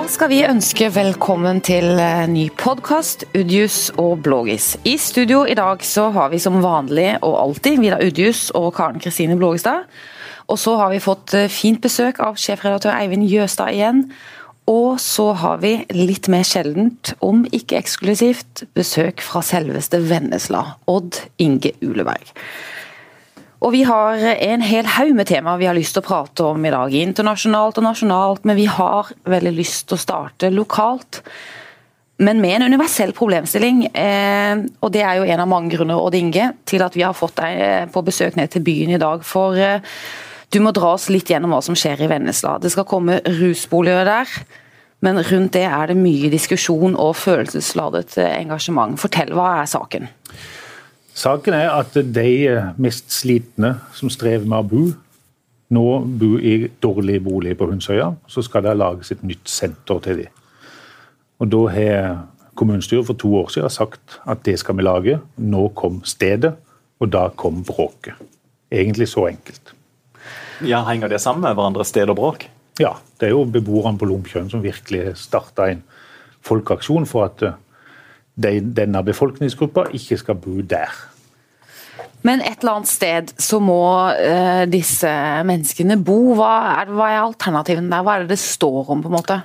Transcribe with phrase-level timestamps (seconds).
[0.00, 4.70] Da skal vi ønske velkommen til eh, ny podkast, Udius og Blågis.
[4.88, 8.96] I studio i dag så har vi som vanlig og alltid Vidar Udius og Karen
[8.96, 9.84] Kristine Blågestad.
[10.48, 14.06] Og så har vi fått eh, fint besøk av sjefredaktør Eivind Jøstad igjen.
[14.72, 20.64] Og så har vi litt mer sjeldent, om ikke eksklusivt, besøk fra selveste Vennesla.
[20.88, 22.32] Odd Inge Uleberg.
[23.60, 26.62] Og vi har en hel haug med temaer vi har lyst til å prate om
[26.64, 26.94] i dag.
[26.96, 31.20] Internasjonalt og nasjonalt, men vi har veldig lyst til å starte lokalt.
[32.24, 36.16] Men med en universell problemstilling, eh, og det er jo en av mange grunner Odd
[36.16, 39.24] Inge, til at vi har fått deg eh, på besøk ned til byen i dag.
[39.24, 39.84] For eh,
[40.52, 42.58] du må dra oss litt gjennom hva som skjer i Vennesla.
[42.60, 44.34] Det skal komme rusboliger der.
[45.04, 49.00] Men rundt det er det mye diskusjon og følelsesladet engasjement.
[49.00, 50.08] Fortell, hva er saken?
[51.20, 52.30] Saken er at de
[52.80, 54.84] mest slitne som strever med å bo,
[55.74, 55.86] nå
[56.20, 58.06] bor i dårlige boliger på Hundsøya.
[58.30, 60.38] Så skal det lages et nytt senter til dem.
[61.40, 62.08] Og Da har
[62.56, 65.18] kommunestyret for to år siden sagt at det skal vi lage.
[65.36, 66.54] Nå kom stedet,
[67.00, 68.16] og da kom bråket.
[68.72, 69.74] Egentlig så enkelt.
[70.64, 72.48] Ja, Henger det sammen med hverandre, sted og bråk?
[72.80, 75.82] Ja, det er jo beboerne på Lomkjøen som virkelig starta en
[76.44, 77.44] folkeaksjon for at
[78.40, 80.92] de, denne befolkningsgruppa ikke skal bo der.
[82.26, 83.80] Men et eller annet sted så må
[84.12, 85.10] uh, disse
[85.48, 86.34] menneskene bo.
[86.38, 88.04] Hva er, hva er alternativene der?
[88.04, 89.38] Hva er det det står om, på en måte?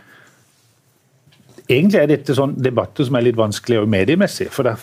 [1.66, 4.50] Egentlig er dette sånn debatter som er litt vanskelig og mediemessig.
[4.54, 4.76] For det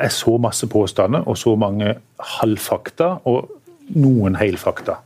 [0.00, 1.96] er så masse påstander og så mange
[2.38, 3.50] halvfakta og
[3.98, 5.00] noen helfakta.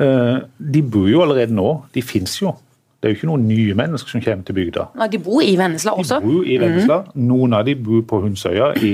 [0.00, 1.68] Uh, de bor jo allerede nå.
[1.92, 2.56] De fins jo.
[3.02, 4.92] Det er jo ikke noen nye mennesker som kommer til bygda.
[4.94, 6.20] Nei, De bor i Vennesla også?
[6.22, 7.02] De bor i Vennesla.
[7.10, 7.24] Mm.
[7.28, 8.92] Noen av de bor på Hundsøya i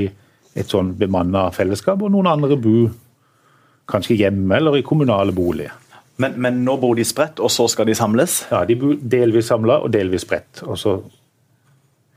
[0.59, 2.91] et sånn bemanna fellesskap, og noen andre bor
[3.89, 5.77] kanskje hjemme eller i kommunale boliger.
[6.19, 8.41] Men, men, nå bor de spredt, og så skal de samles?
[8.51, 10.65] Ja, de bor delvis samla og delvis spredt.
[10.67, 10.97] Og så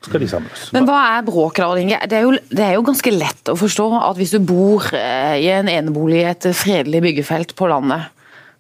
[0.02, 0.64] skal de samles.
[0.74, 2.00] Men hva er bråket da, Inge?
[2.10, 5.36] Det er, jo, det er jo ganske lett å forstå at hvis du bor eh,
[5.44, 8.10] i en enebolig i et fredelig byggefelt på landet,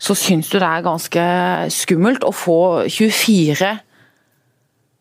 [0.01, 1.25] så syns du det er ganske
[1.73, 3.71] skummelt å få 24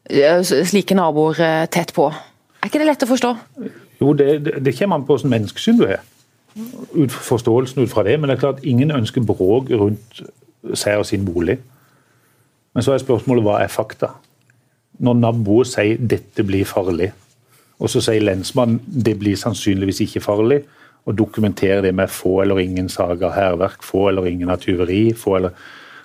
[0.08, 0.40] eh,
[0.72, 2.08] slike naboer eh, tett på.
[2.60, 3.34] Er ikke det lett å forstå?
[4.00, 4.28] Jo, det,
[4.64, 6.02] det kommer an på hvilket menneskesyn du har.
[6.92, 8.18] Ut, forståelsen ut fra det.
[8.20, 10.22] Men det er klart ingen ønsker bråk rundt
[10.76, 11.58] seg og sin bolig.
[12.74, 14.12] Men så er spørsmålet hva er fakta?
[15.00, 17.12] Når naboer sier 'dette blir farlig',
[17.78, 20.66] og så sier lensmannen 'det blir sannsynligvis ikke farlig',
[21.06, 25.14] og dokumenterer det med få eller ingen saker av hærverk, få eller ingen av tyveri.
[25.36, 25.50] Eller...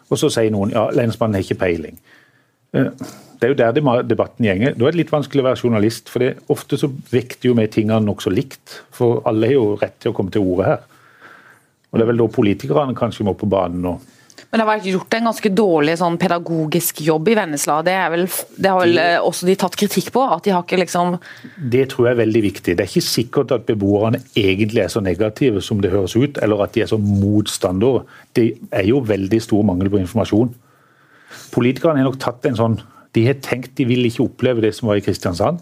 [0.10, 2.00] Og så sier noen ja, lensmannen har ikke peiling.
[3.36, 4.76] Eh, det er jo der debatten gjenger.
[4.76, 6.10] Da er det litt vanskelig å være journalist.
[6.10, 8.82] for det, Ofte så vekter jo vi tingene nokså likt.
[8.92, 10.84] For alle har jo rett til å komme til orde her.
[11.92, 14.00] Og Det er vel da politikerne kanskje må på banen nå.
[14.52, 17.82] men det har vært gjort en ganske dårlig sånn pedagogisk jobb i Vennesla.
[17.84, 18.26] Det, vel,
[18.58, 20.22] det har vel de, også de tatt kritikk på?
[20.22, 21.18] at de har ikke liksom...
[21.58, 22.76] Det tror jeg er veldig viktig.
[22.76, 26.64] Det er ikke sikkert at beboerne egentlig er så negative som det høres ut, eller
[26.64, 28.04] at de er så motstandere.
[28.36, 30.52] Det er jo veldig stor mangel på informasjon.
[31.56, 32.80] Politikerne har nok tatt en sånn
[33.16, 35.62] De har tenkt de vil ikke oppleve det som var i Kristiansand.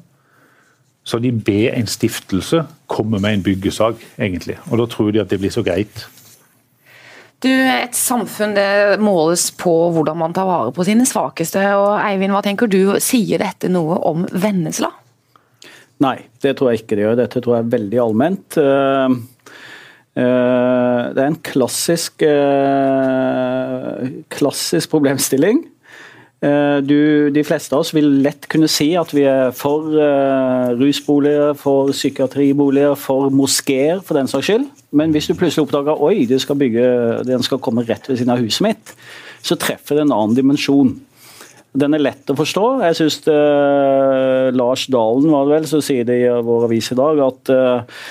[1.04, 4.56] Så de ber en stiftelse komme med en byggesak, egentlig.
[4.72, 6.06] Og da tror de at det blir så greit.
[7.44, 11.60] Du, Et samfunn det måles på hvordan man tar vare på sine svakeste.
[11.76, 12.96] og Eivind, hva tenker du?
[13.04, 14.94] Sier dette noe om Vennesla?
[16.04, 17.20] Nei, det tror jeg ikke det gjør.
[17.20, 18.58] Dette tror jeg er veldig allment.
[18.60, 19.18] Eh,
[20.24, 25.66] eh, det er en klassisk, eh, klassisk problemstilling.
[26.44, 29.86] Du, de fleste av oss vil lett kunne si at vi er for
[30.76, 34.66] rusboliger, for psykiatriboliger, for moskeer for den saks skyld.
[34.92, 36.60] Men hvis du plutselig oppdager oi, det skal
[37.24, 38.92] den skal komme rett ved siden av huset mitt,
[39.40, 40.98] så treffer det en annen dimensjon.
[41.74, 42.66] Den er lett å forstå.
[42.86, 47.00] Jeg syns uh, Lars Dalen var det vel, så sier det i vår avis i
[47.00, 48.04] dag at uh,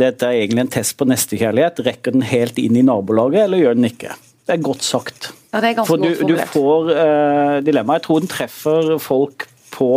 [0.00, 1.84] dette er egentlig en test på nestekjærlighet.
[1.86, 4.16] Rekker den helt inn i nabolaget, eller gjør den ikke?
[4.46, 5.30] Det er godt sagt.
[5.56, 8.02] Ja, det er ganske For du, godt du får uh, dilemmaet.
[8.02, 9.90] Jeg tror den treffer folk på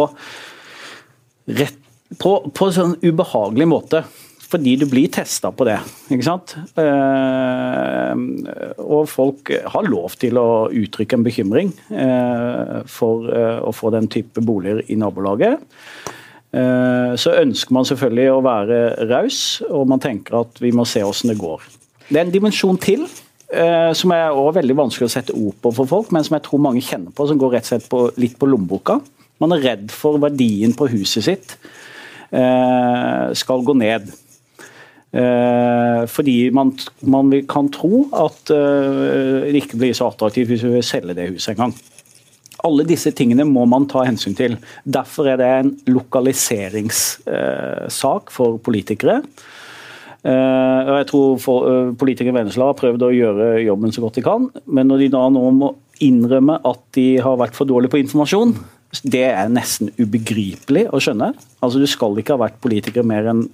[1.59, 1.85] rett
[2.17, 4.03] på, på en sånn ubehagelig måte
[4.49, 5.77] fordi du blir testa på det.
[6.09, 6.55] ikke sant?
[6.81, 8.21] Eh,
[8.81, 14.09] og folk har lov til å uttrykke en bekymring eh, for eh, å få den
[14.09, 15.61] type boliger i nabolaget.
[16.49, 21.29] Så ønsker man selvfølgelig å være raus, og man tenker at vi må se hvordan
[21.29, 21.67] det går.
[22.07, 23.03] Det er en dimensjon til
[23.49, 26.61] som er også veldig vanskelig å sette ord på for folk, men som jeg tror
[26.61, 28.99] mange kjenner på, som går rett og slett på, litt på lommeboka.
[29.41, 31.55] Man er redd for verdien på huset sitt
[32.29, 34.11] skal gå ned.
[35.09, 36.69] Eh, fordi man,
[37.01, 41.31] man, kan tro at eh, det ikke blir så attraktivt hvis vi vil selge det
[41.33, 41.73] huset en gang.
[42.67, 44.57] Alle disse tingene må man ta hensyn til.
[44.83, 49.21] Derfor er det en lokaliseringssak for politikere.
[50.19, 54.19] Uh, og jeg tror uh, Politikere i Vennesla har prøvd å gjøre jobben så godt
[54.19, 55.69] de kan, men når de da nå må
[56.03, 58.51] innrømme at de har vært for dårlige på informasjon,
[59.03, 61.31] det er nesten ubegripelig å skjønne.
[61.63, 63.47] Altså Du skal ikke ha vært politiker mer enn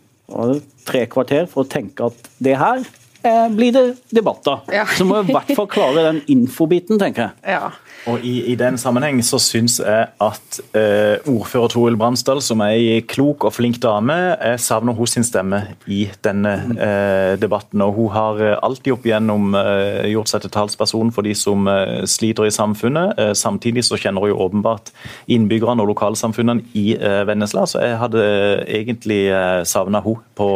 [0.87, 2.81] tre kvarter for å tenke at det her
[3.25, 4.61] eh, blir det debatter.
[4.73, 4.85] Ja.
[4.85, 7.57] Så må vi i hvert fall klare den infobiten, tenker jeg.
[7.57, 7.73] Ja.
[8.05, 12.75] Og I, i den sammenheng så syns jeg at eh, ordfører Toril Bransdal, som er
[12.75, 17.81] ei klok og flink dame, jeg savner hos sin stemme i denne eh, debatten.
[17.81, 21.65] og Hun har eh, alltid opp igjennom eh, gjort seg til talsperson for de som
[21.71, 23.17] eh, sliter i samfunnet.
[23.17, 24.93] Eh, samtidig så kjenner hun jo åpenbart
[25.31, 26.91] innbyggerne og lokalsamfunnene i
[27.25, 28.21] Vennesla, så jeg hadde
[28.69, 30.49] egentlig eh, savna henne på,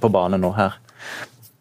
[0.00, 0.74] på bane nå her.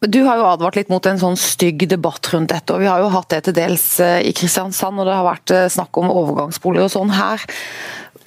[0.03, 2.75] Du har jo advart litt mot en sånn stygg debatt rundt dette.
[2.75, 5.53] og Vi har jo hatt det til dels eh, i Kristiansand, og det har vært
[5.55, 7.45] eh, snakk om overgangsbolig og sånn her.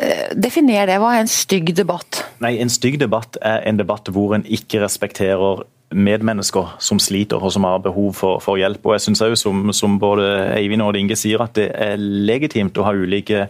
[0.01, 2.23] Eh, definer det, hva er en stygg debatt?
[2.45, 7.53] Nei, En stygg debatt er en debatt hvor en ikke respekterer medmennesker som sliter og
[7.55, 8.83] som har behov for, for hjelp.
[8.85, 12.77] Og jeg synes også, som, som både Eivind og Inge sier, at det er legitimt
[12.79, 13.47] å ha ulike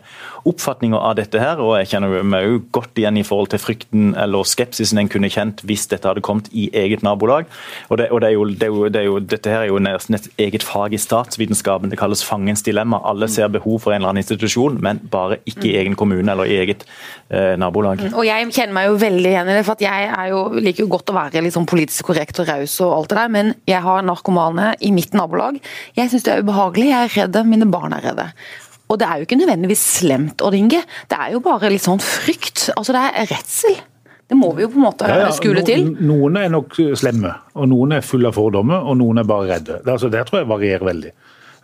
[0.46, 1.60] oppfatninger av dette her.
[1.62, 5.30] Og jeg kjenner meg jo godt igjen i forhold til frykten eller skepsisen en kunne
[5.32, 7.48] kjent hvis dette hadde kommet i eget nabolag.
[7.88, 9.72] Og, det, og det er jo, det er jo, det er jo, dette her er
[9.72, 11.90] jo nesten et eget fag i statsvitenskapen.
[11.92, 13.00] Det kalles fangens dilemma.
[13.08, 16.52] Alle ser behov for en eller annen institusjon, men bare ikke i egen kommune eller
[16.52, 16.84] i eget
[17.30, 18.04] eh, nabolag.
[18.12, 20.90] Og jeg kjenner meg jo veldig igjen i det, for jeg er jo, liker jo
[20.92, 23.82] godt å være sånn politisk korrekt korrekt og raus og alt det der, men jeg
[23.82, 25.60] har narkomane i mitt nabolag.
[25.96, 28.30] Jeg syns det er ubehagelig, jeg er redd, mine barn er redde.
[28.88, 30.82] Og det er jo ikke nødvendigvis slemt, Odd Inge.
[31.10, 32.70] Det er jo bare litt sånn frykt.
[32.76, 33.78] Altså det er redsel.
[34.26, 35.30] Det må vi jo på en måte ja, ja.
[35.34, 35.86] skule til.
[36.02, 39.80] Noen er nok slemme, og noen er fulle av fordommer, og noen er bare redde.
[39.84, 41.12] Det, altså, det tror jeg varierer veldig.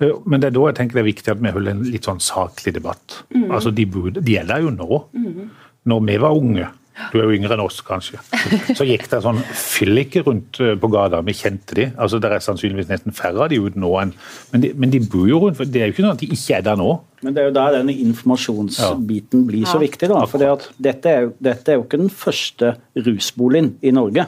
[0.03, 2.07] Eh, men det er da jeg tenker det er viktig at vi holder en litt
[2.07, 3.23] sånn saklig debatt.
[3.35, 3.49] Mm.
[3.51, 5.03] Altså, De, burde, de er der jo nå.
[5.15, 5.51] Mm.
[5.91, 6.71] Når vi var unge,
[7.13, 8.21] du er jo yngre enn oss, kanskje.
[8.79, 11.23] Så gikk det sånn fylliker rundt eh, på gata.
[11.25, 11.87] Vi kjente de.
[11.97, 14.13] Altså, Det er sannsynligvis nesten færre av de ute nå enn
[14.53, 15.59] men de, men de bor jo rundt.
[15.59, 16.91] for Det er jo ikke sånn at de ikke er der nå.
[17.23, 20.11] Men det er jo der denne informasjonsbiten blir så viktig.
[20.11, 24.27] da, for dette dette er jo ikke den første rusboligen i Norge.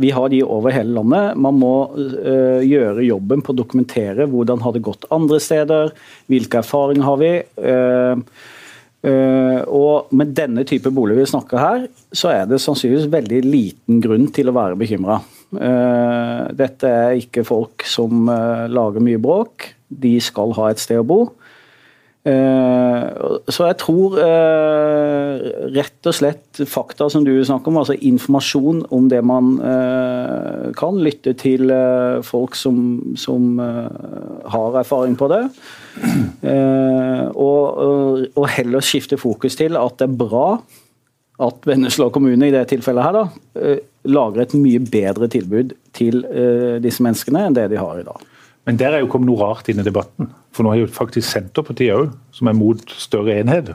[0.00, 1.36] Vi har de over hele landet.
[1.36, 5.92] Man må uh, gjøre jobben på å dokumentere hvordan har det gått andre steder,
[6.32, 7.34] hvilke erfaringer har vi.
[7.60, 8.48] Uh,
[9.00, 14.00] Uh, og Med denne type bolig vi snakker her, så er det sannsynligvis veldig liten
[14.04, 15.20] grunn til å være bekymra.
[15.50, 19.70] Eh, dette er ikke folk som uh, lager mye bråk.
[19.90, 21.20] De skal ha et sted å bo.
[22.20, 24.18] Så jeg tror
[25.72, 29.54] rett og slett fakta som du snakker om, altså informasjon om det man
[30.76, 31.00] kan.
[31.00, 31.72] Lytte til
[32.28, 35.46] folk som, som har erfaring på det.
[36.40, 37.80] Eh, og,
[38.32, 40.46] og, heller skifte fokus til at det er bra
[41.40, 43.24] at Vennesla kommune i det tilfellet her da,
[43.60, 48.06] eh, lager et mye bedre tilbud til eh, disse menneskene enn det de har i
[48.06, 48.29] dag.
[48.68, 50.28] Men der er jo kommet noe rart inn i debatten.
[50.54, 53.72] For nå har jo faktisk Senterpartiet òg, som er mot større enhet.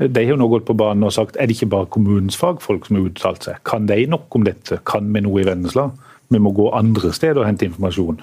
[0.00, 2.88] De har jo nå gått på banen og sagt er det ikke bare kommunens fagfolk
[2.88, 3.60] som har uttalt seg.
[3.68, 4.80] Kan de nok om dette?
[4.88, 5.90] Kan vi noe i Vennesla?
[6.28, 8.18] Vi må gå andre steder og hente informasjon.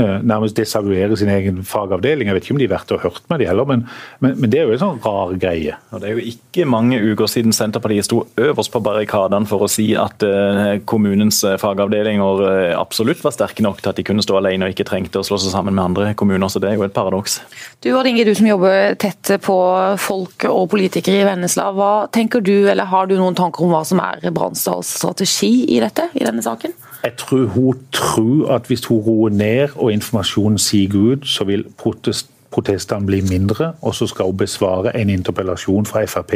[0.00, 2.26] Eh, nærmest desavouere sin egen fagavdeling.
[2.26, 3.84] Jeg vet ikke om de har vært og hørt med de heller, men,
[4.18, 5.76] men, men, det er jo en sånn rar greie.
[5.94, 9.70] Og Det er jo ikke mange uker siden Senterpartiet sto øverst på barrikadene for å
[9.70, 12.42] si at uh, kommunens eh, fagavdelinger
[12.74, 15.38] absolutt var sterke nok til at de kunne stå alene og ikke trengte å slå
[15.38, 16.50] seg sammen med andre kommuner.
[16.50, 17.38] Så det er jo et paradoks.
[17.84, 19.58] Du Odd Inge, du som jobber tett på
[20.02, 21.70] folk og politikere i Vennesla.
[21.76, 25.78] Hva tenker du, eller har du noen tanker om hva som er Bransdals strategi i
[25.84, 26.74] dette, i denne saken?
[27.04, 31.64] Jeg tror hun tror at hvis hun roer ned og informasjonen siger ut, så vil
[31.78, 33.72] protest, protestene bli mindre.
[33.82, 36.32] Og så skal hun besvare en interpellasjon fra Frp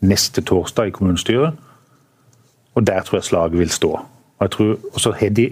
[0.00, 1.52] neste torsdag i kommunestyret.
[2.74, 3.90] Og der tror jeg slaget vil stå.
[4.38, 5.50] Og jeg tror, og så har de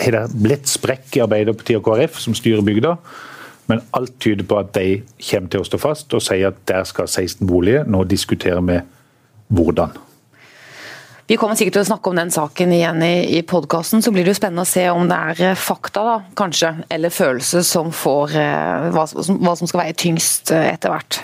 [0.00, 2.96] har det blitt sprekk i Arbeiderpartiet og KrF, som styrer bygda.
[3.66, 5.00] Men alt tyder på at de
[5.30, 7.86] kommer til å stå fast og sier at der skal 16 boliger.
[7.88, 8.80] Nå diskuterer vi
[9.48, 9.96] hvordan.
[11.26, 14.02] Vi kommer sikkert til å snakke om den saken igjen i, i podkasten.
[14.02, 17.10] Så blir det jo spennende å se om det er eh, fakta, da, kanskje, eller
[17.10, 21.18] følelse som får eh, hva, som, hva som skal veie tyngst eh, etter hvert.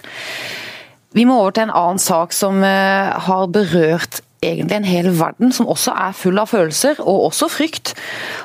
[1.14, 5.68] Vi må over til en annen sak som har berørt egentlig en hel verden som
[5.70, 7.92] også er full av følelser, og også frykt.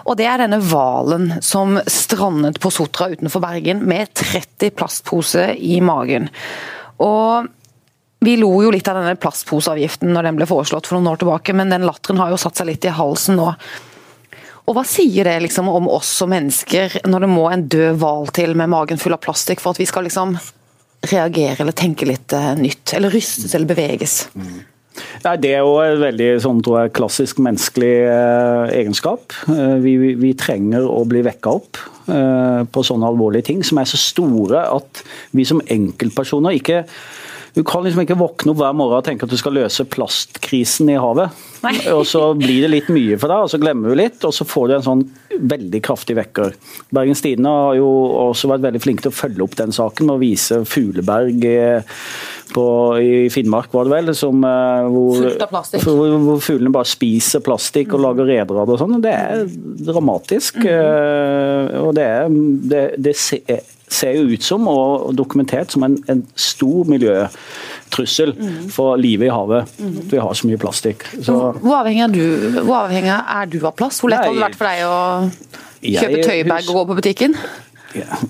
[0.03, 5.79] Og Det er denne hvalen som strandet på Sotra utenfor Bergen med 30 plastposer i
[5.79, 6.27] magen.
[7.01, 7.47] Og
[8.19, 11.53] vi lo jo litt av denne plastposeavgiften når den ble foreslått for noen år tilbake,
[11.57, 13.51] men den latteren har jo satt seg litt i halsen nå.
[14.67, 18.31] Og Hva sier det liksom om oss som mennesker, når det må en død hval
[18.35, 20.35] til med magen full av plastikk for at vi skal liksom
[21.07, 22.97] reagere eller tenke litt eh, nytt?
[22.97, 24.25] Eller rystes eller beveges?
[25.23, 29.35] Nei, Det er jo en veldig sånn, jeg, klassisk menneskelig eh, egenskap.
[29.53, 31.79] Eh, vi, vi, trenger å bli vekka opp
[32.11, 35.03] eh, på sånne alvorlige ting som er så store at
[35.37, 36.83] vi som enkeltpersoner ikke
[37.57, 40.91] du kan liksom ikke våkne opp hver morgen og tenke at du skal løse plastkrisen
[40.93, 41.33] i havet.
[41.63, 41.73] Nei.
[41.97, 44.45] Og så blir det litt mye for deg, og så glemmer du litt, og så
[44.45, 45.01] får du en sånn
[45.49, 46.53] veldig kraftig vekker.
[46.93, 47.87] Bergens Tidende har jo
[48.27, 51.47] også vært veldig flinke til å følge opp den saken med å vise Fugleberg
[52.53, 52.65] på,
[53.01, 55.25] i Finnmark, var det vel, som, eh, hvor,
[55.81, 59.01] hvor, hvor, fuglene bare spiser plastikk og lager reder av det og sånn.
[59.01, 59.47] Det er
[59.89, 60.61] dramatisk.
[60.61, 61.81] Mm -hmm.
[61.81, 62.29] og det, er,
[62.75, 63.17] det, det
[63.87, 68.57] ser jo ut som, og dokumentert som, en, en stor miljøtrussel mm.
[68.73, 69.77] for livet i havet.
[69.79, 69.99] Mm.
[70.11, 71.07] Vi har så mye plastikk.
[71.21, 71.37] Så.
[71.61, 74.03] Hvor, avhengig er du, hvor avhengig er du av plast?
[74.03, 74.97] Hvor lett Nei, hadde det vært for deg å
[75.87, 77.39] kjøpe tøybag og gå på butikken?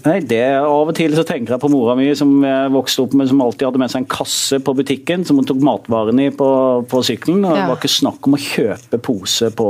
[0.03, 3.15] Nei, det Av og til så tenker jeg på mora mi som jeg vokste opp
[3.17, 6.33] med, som alltid hadde med seg en kasse på butikken som hun tok matvarene i
[6.35, 6.49] på,
[6.89, 7.45] på sykkelen.
[7.45, 7.63] og ja.
[7.63, 9.69] Det var ikke snakk om å kjøpe pose på,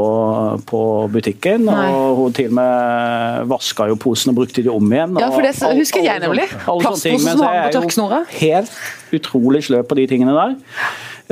[0.69, 0.81] på
[1.13, 1.65] butikken.
[1.69, 1.87] Nei.
[1.93, 5.17] og Hun til og med vaska jo posen og brukte de om igjen.
[5.21, 6.47] Ja, for det all, husker jeg nemlig.
[6.67, 8.23] Plastposen som hang på tørksnora.
[8.37, 10.57] Helt utrolig sløv på de tingene der.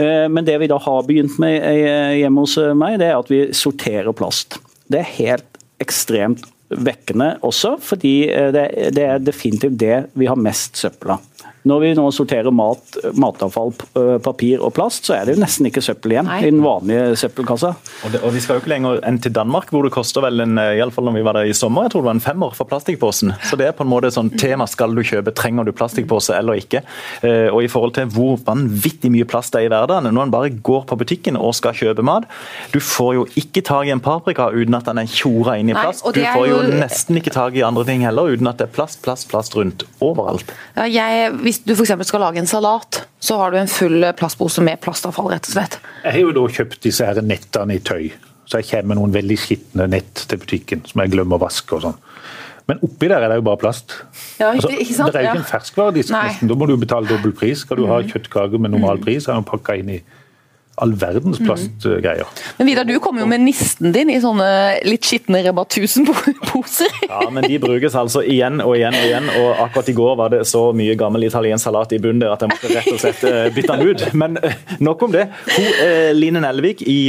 [0.01, 3.31] Eh, men det vi da har begynt med eh, hjemme hos meg, det er at
[3.31, 4.59] vi sorterer plast.
[4.91, 6.45] Det er helt ekstremt
[6.83, 8.65] vekkende også, fordi eh, det,
[8.95, 11.23] det er definitivt det vi har mest søppel av.
[11.65, 13.73] Når vi nå sorterer mat, matavfall,
[14.23, 16.39] papir og plast, så er det jo nesten ikke søppel igjen Nei.
[16.45, 17.71] i den vanlige søppelkassa.
[18.05, 20.43] Og, det, og, Vi skal jo ikke lenger enn til Danmark, hvor det koster vel
[20.45, 22.25] en, i alle fall når vi var der i sommer, jeg tror det var en
[22.25, 23.33] femmer for plastikkposen.
[23.49, 26.35] Så det er på en måte et sånn tema skal du kjøpe, trenger du plastikkpose
[26.37, 26.83] eller ikke.
[27.25, 30.33] Eh, og i forhold til hvor vanvittig mye plast det er i hverdagen, når en
[30.33, 32.29] bare går på butikken og skal kjøpe mat,
[32.73, 35.77] du får jo ikke tak i en paprika uten at den er tjora inn i
[35.77, 36.05] plast.
[36.05, 38.75] Nei, du får jo nesten ikke tak i andre ting heller uten at det er
[38.75, 40.53] plast, plast, plast rundt overalt.
[40.75, 41.93] Ja, jeg, hvis du f.eks.
[42.07, 45.79] skal lage en salat, så har du en full plastpose med plastavfall, rett og slett.
[46.03, 48.09] Jeg har jo da kjøpt disse her nettene i tøy.
[48.45, 51.77] Så jeg kommer med noen veldig skitne nett til butikken som jeg glemmer å vaske
[51.77, 51.95] og sånn.
[52.69, 53.93] Men oppi der er det jo bare plast.
[54.39, 55.13] Ja, altså, ikke sant?
[55.13, 56.49] Det er jo ikke en ferskvaredisk nesten.
[56.49, 57.61] Da må du betale dobbel pris.
[57.61, 58.09] Skal du ha mm.
[58.13, 59.99] kjøttkaker med normal pris, er den pakka inn i
[60.81, 61.45] all verdens mm.
[61.47, 62.27] plastgreier.
[62.57, 64.47] Men Vidar, du kommer jo med nisten din i sånne
[64.87, 66.91] litt skitne Rema 1000-poser.
[67.11, 69.29] ja, men de brukes altså igjen og igjen og igjen.
[69.39, 72.43] Og akkurat i går var det så mye gammel italiensk salat i bunnen der at
[72.43, 74.05] jeg måtte rett og slett eh, bytte den ut.
[74.19, 75.29] Men eh, nok om det.
[75.55, 76.99] Hun, eh, Line Nelvik, i,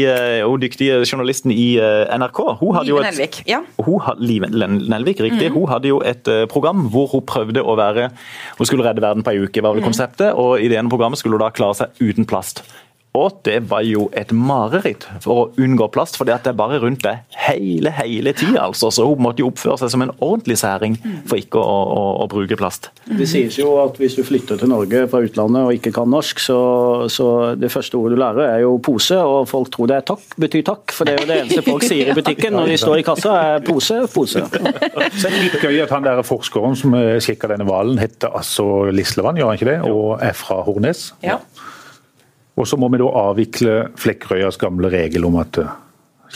[0.46, 3.62] hun dyktige journalisten i NRK, hun hadde jo et, Nelvik, ja.
[3.82, 5.50] hun, Live Nelvik, riktig.
[5.50, 5.58] Mm.
[5.58, 8.10] Hun hadde jo et program hvor hun prøvde å være
[8.56, 9.90] Hun skulle redde verden på ei uke, var vel mm.
[9.90, 10.38] konseptet.
[10.38, 12.62] Og i det ene programmet skulle hun da klare seg uten plast.
[13.16, 17.04] Og det var jo et mareritt for å unngå plast, for det er bare rundt
[17.06, 17.14] det
[17.46, 18.66] hele hele tida.
[18.66, 18.90] Altså.
[18.92, 22.26] Så hun måtte jo oppføre seg som en ordentlig særing for ikke å, å, å,
[22.30, 22.90] bruke plast.
[23.06, 26.42] Det sies jo at hvis du flytter til Norge fra utlandet og ikke kan norsk,
[26.42, 26.58] så,
[27.12, 30.26] så det første ordet du lærer er jo pose, og folk tror det er takk,
[30.40, 30.94] betyr takk.
[30.96, 33.36] For det er jo det eneste folk sier i butikken når de står i kassa,
[33.54, 34.44] er pose, pose.
[35.20, 38.90] Så er det litt gøy at han der forskeren som sjekka denne hvalen, heter altså
[38.92, 39.78] Lislevann, gjør han ikke det?
[39.88, 41.08] Og er fra Hornes.
[41.24, 41.40] Ja.
[42.56, 45.76] Og så må vi da avvikle Flekkerøyas gamle regel om at eh,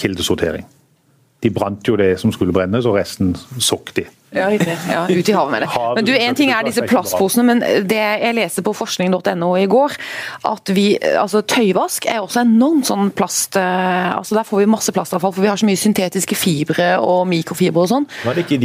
[0.01, 0.67] kildesortering.
[1.41, 4.05] De brant jo det som skulle brennes, og resten sokk de.
[4.31, 5.69] Ja, ja, ut i havet med det.
[5.97, 9.97] Men du, En ting er disse plastposene, men det jeg leser på forskning.no i går,
[10.47, 14.95] at vi, altså tøyvask er også enormt sånn plast eh, altså Der får vi masse
[14.95, 18.09] plastavfall, for vi har så mye syntetiske fibre og mikrofibre og sånn.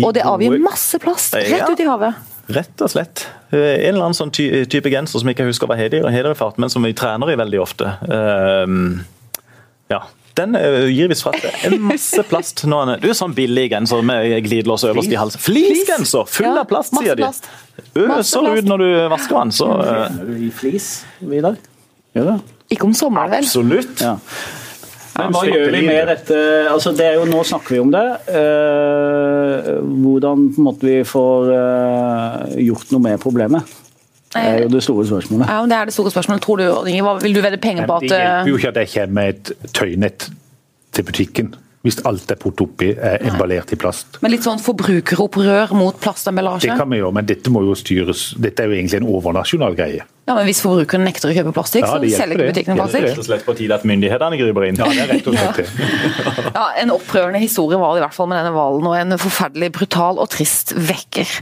[0.03, 2.34] Og det avgir masse plast rett ut i havet.
[2.47, 3.25] Rett og slett.
[3.49, 6.59] Eh, en eller annen sånn type genser som jeg ikke husker hva heter i fart,
[6.61, 7.89] men som vi trener i veldig ofte.
[8.05, 9.01] Um,
[9.89, 10.03] ja.
[10.35, 12.65] Den eh, gir visst fra seg en masse plast.
[12.67, 15.41] Nå er du er sånn billig genser med glidelås øverst i halsen.
[15.41, 16.27] Fleecegenser!
[16.27, 17.29] Full av plast, sier de.
[18.03, 20.19] Øser ut når du vasker den, så uh...
[20.19, 20.89] du i flis,
[21.23, 21.55] Vidar?
[22.15, 22.37] Gjør det?
[22.75, 23.47] Ikke om sommeren, vel?
[23.47, 24.03] Absolutt.
[24.03, 24.17] Ja.
[25.15, 26.37] Men hva gjør vi med dette?
[26.67, 28.03] Altså, det er jo, nå snakker vi om det.
[28.27, 29.34] Eh,
[29.81, 33.75] hvordan på en måte, vi får eh, gjort noe med problemet?
[34.35, 35.47] Det er jo det store spørsmålet.
[35.47, 36.43] Ja, det er det store spørsmålet.
[36.43, 36.65] Tror du,
[37.23, 39.71] Vil du vedde penger på at Det hjelper jo ikke at jeg kommer med et
[39.71, 40.27] tøynett
[40.95, 44.17] til butikken hvis alt er putt oppi er emballert i plast.
[44.25, 46.65] Men litt sånn forbrukeropprør mot plastemballasje?
[46.65, 48.31] Det kan vi gjøre, men dette må jo styres.
[48.41, 50.07] Dette er jo egentlig en overnasjonal greie.
[50.25, 53.03] Ja, men Hvis forbrukeren nekter å kjøpe plastikk, ja, så selger ikke butikkene plastikk?
[53.03, 54.79] Det er rett og slett på tide at myndighetene griper inn.
[54.81, 56.45] Ja, det er rett og slett det.
[56.57, 59.69] ja, En opprørende historie var det i hvert fall med denne hvalen, og en forferdelig
[59.75, 61.35] brutal og trist vekker.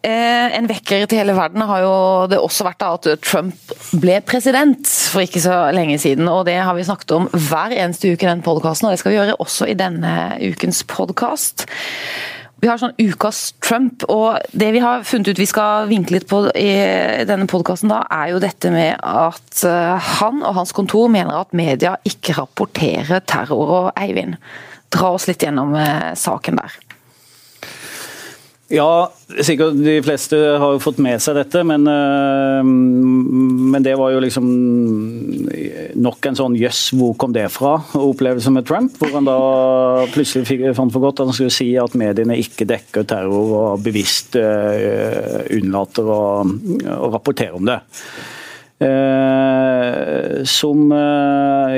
[0.00, 1.94] Eh, en vekker til hele verden har jo
[2.32, 6.28] det også vært at Trump ble president for ikke så lenge siden.
[6.28, 9.12] og Det har vi snakket om hver eneste uke i den podkasten, og det skal
[9.12, 10.14] vi gjøre også i denne
[10.52, 11.66] ukens podkast.
[12.60, 16.28] Vi har sånn Ukas Trump, og det vi har funnet ut vi skal vinkle litt
[16.28, 16.72] på i
[17.28, 21.94] denne podkasten, er jo dette med at eh, han og hans kontor mener at media
[22.04, 23.72] ikke rapporterer terror.
[23.78, 24.36] og Eivind,
[24.92, 26.76] dra oss litt gjennom eh, saken der.
[28.70, 29.10] Ja,
[29.42, 34.20] sikkert de fleste har jo fått med seg dette, men, uh, men det var jo
[34.22, 34.46] liksom
[35.98, 37.80] nok en sånn jøss, hvor kom det fra?
[37.98, 39.36] Opplevelse med Trump, hvor han da
[40.14, 43.82] plutselig fikk, fant for godt at han skulle si at mediene ikke dekker terror og
[43.82, 47.80] bevisst uh, unnlater å, å, rapportere om det.
[48.80, 50.86] Uh, som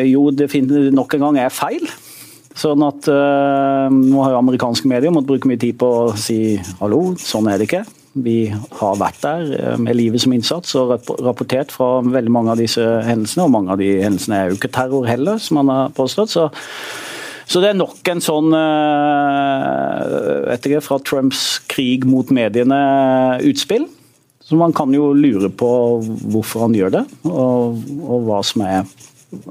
[0.04, 0.52] jo det
[0.92, 1.88] nok en gang er feil.
[2.59, 6.59] Sånn at uh, Nå har jo amerikanske medier måttet bruke mye tid på å si
[6.82, 7.85] hallo, sånn er det ikke.
[8.12, 10.92] Vi har vært der uh, med livet som innsats og
[11.25, 13.47] rapportert fra veldig mange av disse hendelsene.
[13.47, 16.35] Og mange av de hendelsene er jo ikke terror heller, som han har påstått.
[16.35, 16.50] Så,
[17.49, 19.99] så det er nok en sånn uh,
[20.50, 23.88] vet ikke, fra Trumps krig mot mediene-utspill.
[24.42, 25.71] Så man kan jo lure på
[26.02, 28.85] hvorfor han gjør det, og, og hva som er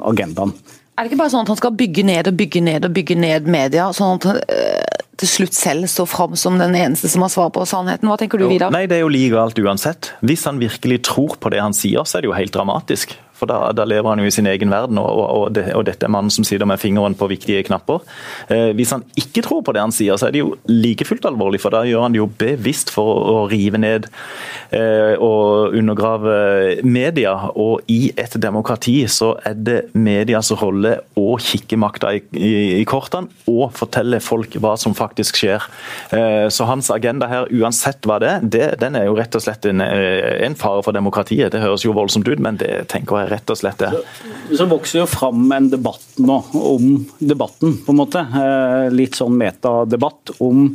[0.06, 0.54] agendaen.
[1.02, 3.16] Er det ikke bare sånn at han skal bygge ned og bygge ned og bygge
[3.18, 7.26] ned media, sånn at han øh, til slutt selv står fram som den eneste som
[7.26, 8.06] har svar på sannheten?
[8.06, 8.70] Hva tenker du, Vidar?
[8.70, 10.12] Nei, Det er jo legalt uansett.
[10.22, 13.16] Hvis han virkelig tror på det han sier, så er det jo helt dramatisk.
[13.42, 16.06] For da, da, lever han jo i sin egen verden, og, og, det, og, dette
[16.06, 18.04] er mannen som sitter med fingeren på viktige knapper.
[18.54, 21.26] Eh, hvis han ikke tror på det han sier, så er det jo like fullt
[21.26, 24.06] alvorlig, for da gjør han det jo bevisst for å, å rive ned
[24.70, 27.34] eh, og undergrave media.
[27.58, 32.86] Og i et demokrati så er det medias rolle å kikke makta i, i, i
[32.86, 35.66] kortene og fortelle folk hva som faktisk skjer.
[36.14, 39.46] Eh, så hans agenda her, uansett hva det er, det, den er jo rett og
[39.48, 41.52] slett en, eh, en fare for demokratiet.
[41.54, 43.92] Det høres jo voldsomt ut, men det tenker jeg rett og slett det.
[43.96, 48.22] Så, så vokser jo fram en debatt nå om debatten, på en måte.
[48.22, 50.68] Eh, litt sånn metadebatt om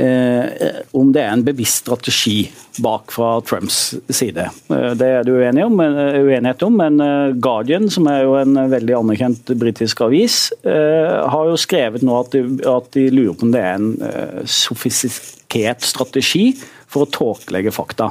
[0.00, 2.38] eh, om det er en bevisst strategi
[2.80, 4.48] bak fra Trumps side.
[4.72, 7.04] Eh, det er det uenighet om, uenighet om, men
[7.42, 12.44] Guardian, som er jo en veldig anerkjent britisk avis, har jo skrevet nå at de,
[12.70, 16.50] at de lurer på om det er en sofistikert strategi
[16.90, 18.10] for å tåkelegge fakta.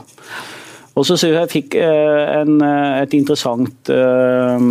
[0.98, 4.64] Og så synes jeg fikk eh, en, eh, et interessant eh,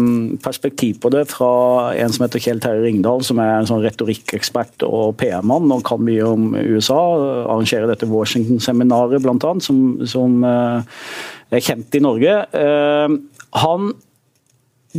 [0.44, 1.50] perspektiv på det fra
[1.96, 6.02] en som heter Kjell Terje Ringdal, som er en sånn retorikkekspert og PR-mann og kan
[6.04, 6.98] mye om USA.
[7.46, 12.35] Arrangerer dette Washington-seminaret bl.a., som, som er kjent i Norge.
[13.62, 13.90] Han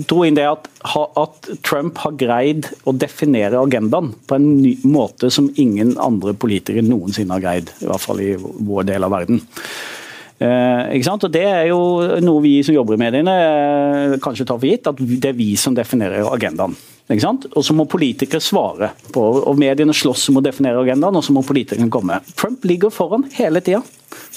[0.09, 0.67] dro inn det at,
[1.19, 6.85] at, Trump har greid å definere agendaen på en ny måte som ingen andre politikere
[6.85, 9.41] noensinne har greid, i hvert fall i vår del av verden.
[10.39, 11.09] Eh?
[11.11, 11.79] Og Det er jo
[12.23, 15.55] noe vi som jobber i mediene eh, kanskje tar for gitt, at det er vi
[15.59, 16.77] som definerer agendaen.
[17.09, 21.33] Og så må politikere svare på og Mediene slåss om å definere agendaen, og så
[21.33, 22.19] må politikerne komme.
[22.37, 23.81] Trump ligger foran hele tida.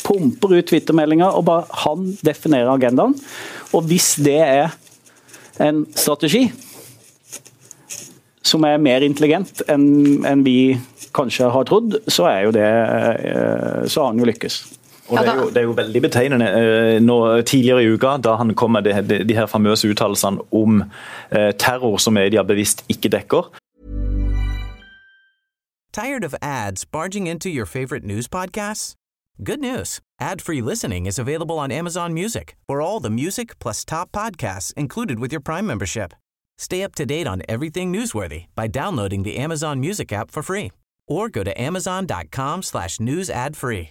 [0.02, 3.12] Pumper ut Twitter-meldinger og bare han definerer agendaen.
[3.76, 4.72] Og hvis det er
[5.60, 6.46] en strategi
[8.42, 10.78] som er mer intelligent enn en vi
[11.12, 14.62] kanskje har trodd, så er jo det eh, så har han jo lykkes.
[15.12, 16.46] Og det er, jo, det er jo veldig betegnende.
[16.48, 20.40] Eh, nå, tidligere i uka, da han kom med de, de, de her famøse uttalelsene
[20.52, 20.82] om
[21.30, 23.52] eh, terror som media bevisst ikke dekker.
[25.92, 28.94] Tired of ads barging into your favorite news podcasts?
[29.44, 30.00] Good news.
[30.20, 35.18] Ad-free listening is available on Amazon Music for all the music plus top podcasts included
[35.18, 36.14] with your Prime membership.
[36.58, 40.70] Stay up to date on everything newsworthy by downloading the Amazon Music app for free
[41.08, 43.90] or go to amazon.com slash news ad free.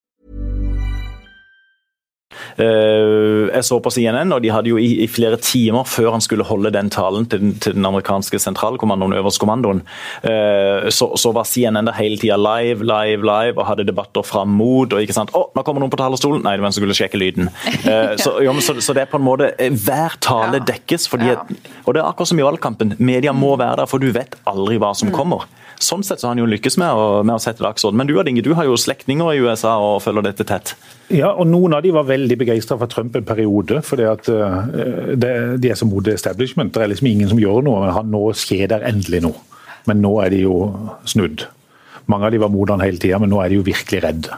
[2.57, 6.45] Eh, jeg så på CNN, og de hadde jo i, flere timer før han skulle
[6.47, 9.81] holde den talen til den, til den amerikanske sentralkommandoen, øverstkommandoen,
[10.23, 14.51] uh, så, så, var CNN der hele tida live, live, live og hadde debatter fram
[14.55, 14.93] mot.
[14.93, 16.97] og ikke sant, 'Å, nå kommer noen på talerstolen!' Nei, det var en som skulle
[16.97, 17.49] sjekke lyden.
[17.85, 21.07] Uh, så, jo, så, så, det er på en måte Hver tale dekkes.
[21.11, 21.33] fordi.
[21.85, 22.95] Og det er akkurat som i valgkampen.
[22.99, 25.15] Media må være der, for du vet aldri hva som mm.
[25.15, 25.47] kommer.
[25.81, 27.97] Sånn sett så har han jo lykkes med å, med å sette dagsorden.
[27.97, 30.75] Men du Inge, du har jo slektninger i USA og følger dette tett.
[31.09, 33.81] Ja, og noen av de var veldig begeistra for Trump en periode.
[33.81, 34.61] fordi at uh,
[35.17, 36.73] De er så mot establishment.
[36.73, 37.81] Det er liksom ingen som gjør noe.
[37.81, 39.41] men han, Nå skjer det endelig noe.
[39.89, 40.59] Men nå er de jo
[41.09, 41.47] snudd.
[42.11, 44.37] Mange av de var mot han hele tida, men nå er de jo virkelig redde.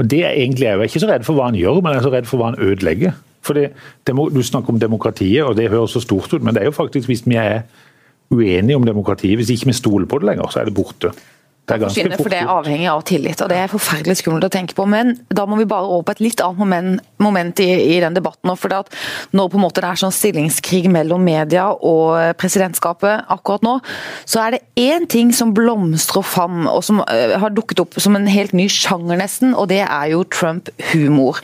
[0.00, 2.00] Og det er egentlig, Jeg er ikke så redd for hva han gjør, men jeg
[2.00, 3.12] er så redd for hva han ødelegger.
[3.42, 3.68] Fordi,
[4.06, 7.08] Du snakker om demokratiet, og det høres så stort ut, men det er jo faktisk
[7.08, 7.62] hvis vi er
[8.30, 9.38] uenige om demokratiet.
[9.40, 11.12] Hvis ikke vi stoler på det lenger, så er det borte.
[11.70, 13.42] Det er ganske forsvinne, fort for det er avhengig av tillit.
[13.44, 14.86] og Det er forferdelig skummelt å tenke på.
[14.90, 18.16] Men da må vi bare over på et litt annet moment, moment i, i den
[18.16, 18.50] debatten.
[18.56, 18.96] for det at
[19.36, 23.76] Når på en måte det er sånn stillingskrig mellom media og presidentskapet akkurat nå,
[24.26, 28.16] så er det én ting som blomstrer fram, og som eh, har dukket opp som
[28.18, 31.38] en helt ny sjanger nesten, og det er jo Trump-humor.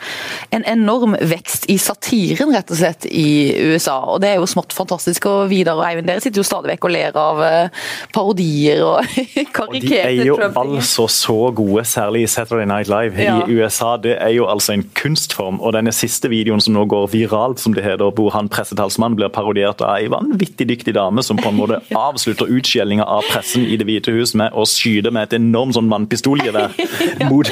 [0.55, 4.75] En enorm vekst i satiren rett og slett i USA, og det er jo smått
[4.77, 5.29] fantastisk.
[5.31, 9.17] og Vidar og Eivind, dere sitter jo stadig vekk og ler av eh, parodier og
[9.57, 10.77] karikerte er jo Trump-ting.
[10.77, 13.37] altså så gode, særlig i Saturday Night Live Ja.
[13.47, 13.97] i USA.
[13.97, 15.61] Det er jo altså en kunstform.
[15.61, 19.29] Og denne siste videoen som nå går viralt, som det heter, hvor han pressetalsmannen blir
[19.29, 23.77] parodiert av ei vanvittig dyktig dame som på en måte avslutter utskjellinga av pressen i
[23.77, 26.75] Det hvite hus med å skyte med et enormt sånn vannpistolgevær
[27.31, 27.51] mot,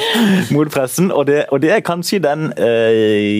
[0.51, 1.11] mot pressen.
[1.11, 3.35] Og det, og det er kanskje den eh,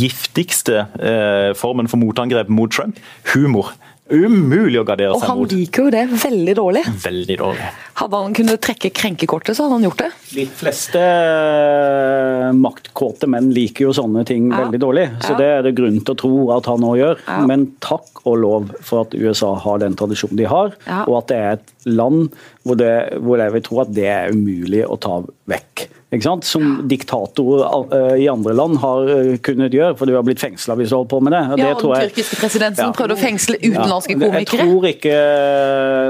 [0.00, 2.98] giftigste eh, formen for motangrep mot Trump.
[3.34, 3.72] Humor.
[4.10, 5.22] Umulig å gardere seg mot.
[5.22, 5.52] Og han mot.
[5.54, 6.82] liker jo det veldig dårlig.
[7.04, 7.68] Veldig dårlig.
[8.00, 10.10] Hadde han kunnet trekke krenkekortet, så hadde han gjort det.
[10.34, 14.64] De fleste eh, maktkåte menn liker jo sånne ting Ja.
[14.64, 15.06] veldig dårlig.
[15.22, 15.36] Så Ja.
[15.38, 17.16] det er det grunn til å tro at han òg gjør.
[17.28, 17.46] Ja.
[17.46, 21.04] Men takk og lov for at USA har den tradisjonen de har, Ja.
[21.06, 22.30] og at det er et land
[22.64, 25.88] hvor, det, hvor jeg vil tro at det er umulig å ta vekk.
[26.10, 26.42] Ikke sant?
[26.48, 30.74] Som diktatorer eh, i andre land har eh, kunnet gjøre, for du har blitt fengsla
[30.78, 31.42] hvis du holder på med det.
[31.52, 32.90] Ja, det og tror Den jeg- tyrkiske presidenten Ja.
[32.96, 35.14] prøvde å fengsle utenlandske ja, Jeg tror ikke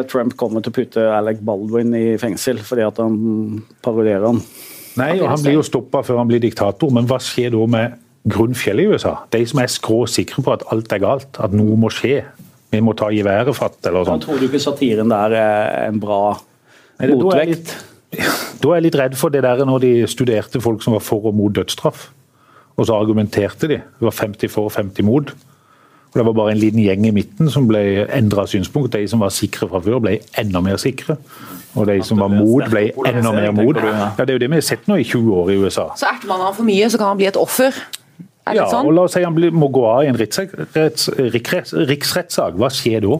[0.09, 3.19] Trump kommer til å putte Alec Baldwin i fengsel fordi at han
[3.85, 4.41] parodierer han.
[4.97, 7.99] Nei, og Han blir jo stoppa før han blir diktator, men hva skjer da med
[8.27, 9.15] grunnfjellet i USA?
[9.31, 12.25] De som er skrå sikre på at alt er galt, at noe må skje.
[12.73, 14.17] Vi må ta geværet fatt, eller sånn.
[14.21, 14.25] sånt.
[14.29, 16.39] tror du ikke satiren der er en bra
[17.01, 17.77] motvekt?
[18.11, 21.31] Da er jeg litt redd for det der når de studerte folk som var for
[21.31, 22.09] og mot dødsstraff.
[22.77, 23.79] Og så argumenterte de.
[23.81, 25.31] Det var 50 for og 50 mot.
[26.11, 28.93] Og Det var bare en liten gjeng i midten som ble endra synspunkt.
[28.97, 31.17] De som var sikre fra før, ble enda mer sikre.
[31.79, 33.79] Og de som var mot, ble enda mer mot.
[33.79, 35.87] Ja, Det er jo det vi har sett nå i 20 år i USA.
[35.95, 37.71] Så erter man ham for mye, så kan han bli et offer.
[38.47, 38.87] Er det Ja, sånn?
[38.89, 42.55] og La oss si han må gå av i en riksretts- riksretts- riksrettssak.
[42.57, 43.19] Hva skjer da?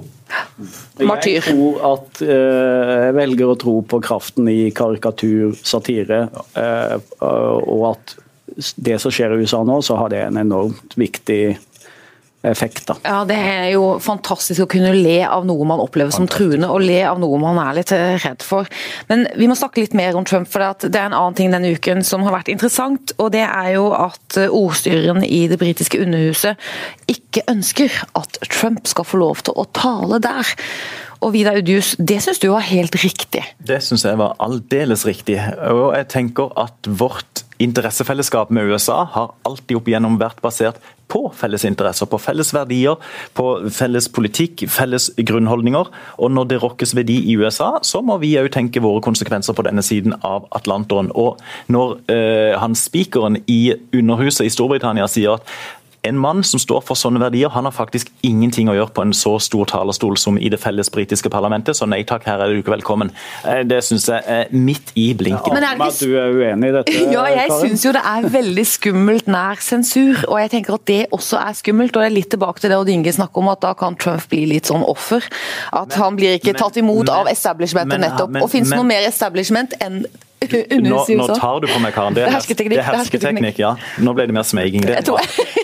[1.05, 1.41] Martyr.
[1.41, 7.85] Jeg tror at eh, jeg velger å tro på kraften i karikatur, satire, eh, og
[7.93, 8.17] at
[8.77, 11.59] det som skjer i USA nå, så har det en enormt viktig
[12.43, 12.87] effekt.
[12.87, 12.97] da.
[13.05, 16.83] Ja, Det er jo fantastisk å kunne le av noe man opplever som truende, og
[16.85, 18.69] le av noe man er litt eh, redd for.
[19.09, 21.75] Men vi må snakke litt mer om Trump, for det er en annen ting denne
[21.77, 23.15] uken som har vært interessant.
[23.19, 26.57] Og det er jo at eh, ordstyreren i det britiske underhuset
[27.11, 30.57] ikke ønsker at Trump skal få lov til å tale der.
[31.21, 33.43] Og Vidar Udius, det syns du var helt riktig?
[33.61, 35.37] Det syns jeg var aldeles riktig.
[35.69, 40.81] Og jeg tenker at vårt interessefellesskap med USA har alltid opp igjennom vært basert
[41.11, 42.97] på felles interesser, på felles verdier,
[43.37, 45.91] på felles politikk, felles grunnholdninger.
[46.23, 49.57] Og når det rokkes ved de i USA, så må vi òg tenke våre konsekvenser
[49.57, 51.11] på denne siden av Atlanteren.
[51.19, 55.55] Og når øh, han spikeren i Underhuset i Storbritannia sier at
[56.03, 59.13] en mann som står for sånne verdier, han har faktisk ingenting å gjøre på en
[59.17, 62.63] så stor talerstol som i det felles britiske parlamentet, så nei takk, her er du
[62.63, 63.11] ikke velkommen.
[63.45, 65.53] Eh, Det syns jeg er midt i blinken.
[65.53, 68.29] Men er det ikke du er uenig i dette, Ja, jeg syns jo det er
[68.33, 71.95] veldig skummelt nær sensur, og jeg tenker at det også er skummelt.
[71.97, 74.25] Og det er litt tilbake til det Odd Inge snakker om, at da kan Trump
[74.31, 75.23] bli litt sånn offer.
[75.73, 78.31] At han blir ikke men- tatt imot men- av establishmentet men- nettopp.
[78.31, 80.07] men- og fins det men- noe mer establishment enn
[80.53, 82.17] Nå, underhuset i nå tar du på meg, Karen.
[82.17, 83.73] Det er er, hersketeknikk, det er er hersketeknikk, ja.
[84.03, 84.87] Nå ble det mer smeging.
[84.87, 84.99] Det.
[84.99, 85.07] Jeg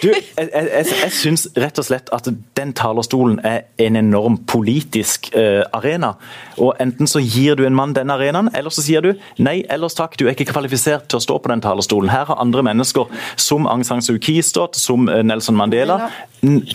[0.03, 5.65] Du, jeg, jeg, syns rett og slett at den talerstolen er en enorm politisk uh,
[5.77, 6.15] arena.
[6.61, 9.97] Og Enten så gir du en mann den arenaen, eller så sier du nei, ellers
[9.99, 12.13] takk, du er ikke kvalifisert til å stå på den talerstolen.
[12.13, 13.09] Her har andre mennesker,
[13.41, 16.11] som Aung San Suu Kyi stått, som eh, Nelson Mandela.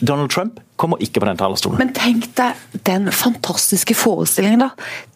[0.01, 1.79] Donald Trump kommer ikke på den talerstolen.
[1.81, 4.71] Men tenk deg den fantastiske forestillingen, da.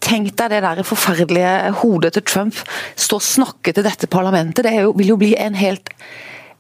[0.05, 2.61] Tenk deg det der forferdelige hodet til Trump
[2.95, 4.65] stå og snakke til dette parlamentet.
[4.67, 5.91] Det jo, vil jo bli en helt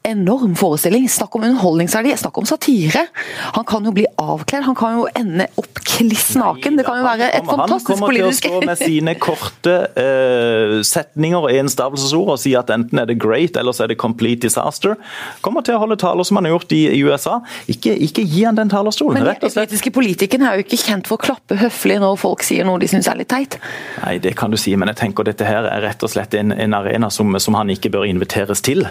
[0.05, 1.07] enorm forestilling.
[1.09, 3.07] Snakk om underholdningsverdi, snakk om satire.
[3.57, 6.79] Han kan jo bli avkledd, han kan jo ende opp kliss naken.
[6.79, 9.75] Det kan jo være et fantastisk politisk Han kommer til å stå med sine korte
[9.95, 13.99] uh, setninger og enstavelsesord og si at enten er det great eller så er det
[14.01, 14.95] complete disaster.
[15.45, 17.39] Kommer til å holde taler som han har gjort i, i USA.
[17.71, 19.69] Ikke, ikke gi han den talerstolen, Men rett og slett.
[19.69, 22.89] politiske politikerne er jo ikke kjent for å klappe høflig når folk sier noe de
[22.91, 23.59] syns er litt teit.
[24.03, 26.53] Nei, det kan du si, men jeg tenker dette her er rett og slett en,
[26.53, 28.85] en arena som, som han ikke bør inviteres til.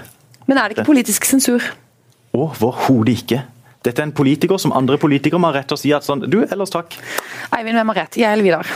[0.47, 1.65] Men er det ikke politisk sensur?
[2.35, 3.43] Overhodet ikke.
[3.85, 6.25] Dette er en politiker som andre politikere må ha rett til å si at sånn
[6.31, 6.97] Du, ellers takk.
[7.53, 8.21] Eivind, hvem har rett?
[8.21, 8.71] Jeg eller Vidar?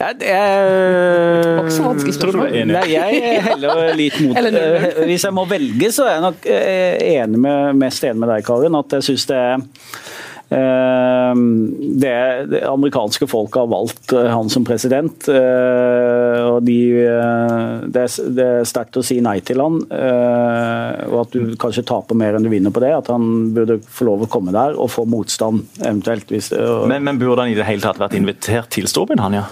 [0.00, 2.54] Ja, det er var vanskelig spørsmål.
[2.70, 6.94] Nei, jeg heller litt mot eh, Hvis jeg må velge, så er jeg nok eh,
[7.20, 8.78] enig med, mest enig med deg, Karin.
[8.80, 9.66] At jeg syns det er
[10.50, 12.14] Det,
[12.50, 15.28] det amerikanske folket har valgt han som president.
[15.30, 16.78] og de,
[17.94, 19.78] Det er sterkt å si nei til han.
[21.06, 22.90] Og at du kanskje taper mer enn du vinner på det.
[22.98, 26.26] At han burde få lov å komme der og få motstand, eventuelt.
[26.34, 29.46] Hvis, men, men, burde han i det hele tatt vært invitert til Storbritannia?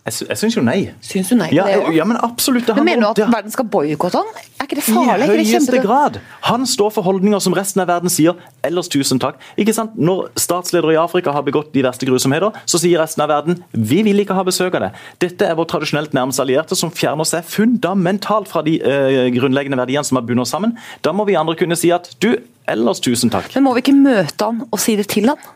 [0.00, 0.78] Jeg, jeg syns jo nei.
[1.04, 1.90] Syns du nei ja, det òg?
[1.92, 2.70] Ja, men absolutt.
[2.72, 4.30] Men mener du at verden skal boikotte han?
[4.56, 5.26] Er ikke det farlig?
[5.28, 6.16] I høyeste grad.
[6.46, 9.36] Han står for holdninger som resten av verden sier ellers tusen takk.
[9.60, 9.98] Ikke sant?
[10.00, 14.00] Når statsledere i Afrika har begått de verste grusomheter, så sier resten av verden vi
[14.08, 14.90] vil ikke ha besøk av det.
[15.26, 20.06] Dette er vår tradisjonelt nærmeste allierte som fjerner seg fundamentalt fra de uh, grunnleggende verdiene
[20.08, 20.78] som har bundet sammen.
[21.04, 22.32] Da må vi andre kunne si at du,
[22.70, 23.52] ellers tusen takk.
[23.52, 25.50] Men må vi ikke møte han og si det til han?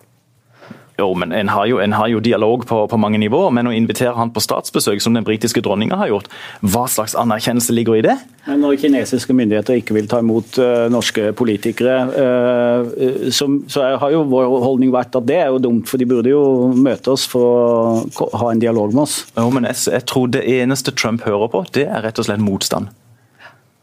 [0.98, 3.72] Jo, men en har jo, en har jo dialog på, på, mange nivåer, men å
[3.74, 6.28] invitere han på statsbesøk, som den britiske dronninga har gjort,
[6.62, 8.14] hva slags anerkjennelse ligger i det?
[8.46, 14.14] Men Når kinesiske myndigheter ikke vil ta imot uh, norske politikere, uh, som, så har
[14.14, 16.44] jo vår holdning vært at det er jo dumt, for de burde jo
[16.78, 19.24] møte oss for å ha en dialog med oss.
[19.34, 22.44] Jo, men jeg, jeg tror det eneste Trump hører på, det er rett og slett
[22.44, 22.94] motstand.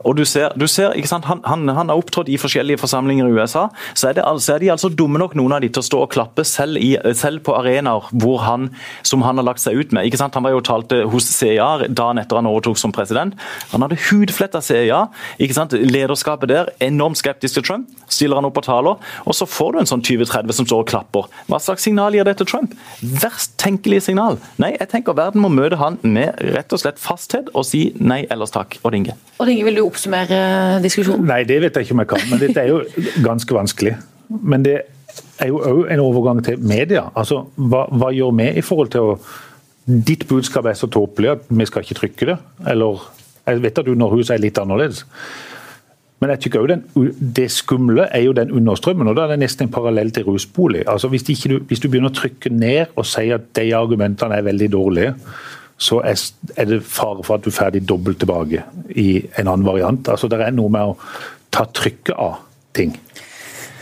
[0.07, 3.67] Og du ser, du ser han, han, han, har opptrådt i forskjellige forsamlinger i USA.
[3.93, 6.01] Så er, det, så er, de altså dumme nok, noen av de, til å stå
[6.05, 8.69] og klappe selv, i, selv på arenaer hvor han,
[9.07, 10.07] som han har lagt seg ut med.
[10.09, 10.37] Ikke sant?
[10.37, 13.37] Han var jo talte hos CIA dagen etter han overtok som president.
[13.73, 15.05] Han hadde hudfletta CIA.
[15.41, 15.75] Ikke sant?
[15.75, 17.89] Lederskapet der, enormt skeptisk til Trump.
[18.11, 20.91] Stiller han opp og taler, og så får du en sånn 20-30 som står og
[20.91, 21.29] klapper.
[21.47, 22.75] Hva slags signal gir det til Trump?
[23.01, 24.39] Verst tenkelige signal.
[24.61, 28.23] Nei, jeg tenker verden må møte han med rett og slett fasthet og si nei
[28.29, 28.79] ellers takk.
[28.85, 29.17] Odd Inge.
[29.41, 30.39] Odd Inge, vil du oppsummere
[30.83, 31.25] diskusjonen?
[31.29, 32.25] Nei, det vet jeg ikke om jeg kan.
[32.29, 33.95] Men dette er jo ganske vanskelig.
[34.29, 34.75] Men det
[35.41, 37.07] er jo òg en overgang til media.
[37.17, 39.15] Altså, hva, hva, gjør vi i forhold til å
[39.91, 42.35] Ditt budskap er så tåpelig at vi skal ikke trykke det.
[42.69, 42.99] Eller
[43.49, 45.01] Jeg vet at Underhuset er litt annerledes.
[46.21, 46.83] Men jeg tykker den,
[47.17, 50.83] det skumle er jo den understrømmen, og da er det nesten en parallell til rusbolig.
[50.87, 54.45] Altså hvis, du, hvis du begynner å trykke ned og si at de argumentene er
[54.45, 55.15] veldig dårlige,
[55.81, 58.61] så er det fare for at du får ferdig dobbelt tilbake
[59.01, 60.11] i en annen variant.
[60.13, 60.97] Altså Det er noe med å
[61.51, 62.37] ta trykket av
[62.77, 62.93] ting.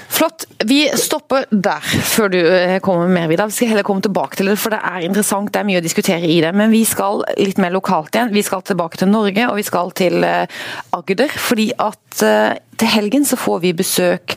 [0.10, 0.48] Flott.
[0.66, 3.48] Vi stopper der før du eh, kommer med mer, Vidar.
[3.52, 5.52] Vi skal heller komme tilbake til det, for det er interessant.
[5.54, 6.50] Det er mye å diskutere i det.
[6.58, 8.34] Men vi skal litt mer lokalt igjen.
[8.34, 10.64] Vi skal tilbake til Norge, og vi skal til eh,
[10.98, 11.30] Agder.
[11.30, 14.36] Fordi at eh, til helgen så får vi besøk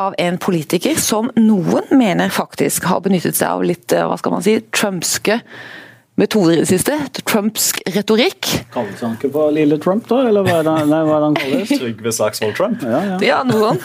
[0.00, 4.46] av en politiker som noen mener faktisk har benyttet seg av litt, hva skal man
[4.46, 5.40] si, trumpske
[6.20, 6.96] metoder i det siste.
[7.22, 8.48] Trumpsk retorikk.
[8.74, 10.22] Kalles han ikke på lille Trump, da?
[10.28, 11.74] Eller hva er det, nei, hva er det han kalles?
[11.82, 12.84] Trygve Slagsvold Trump?
[12.84, 13.18] Ja, ja.
[13.24, 13.80] ja, noen.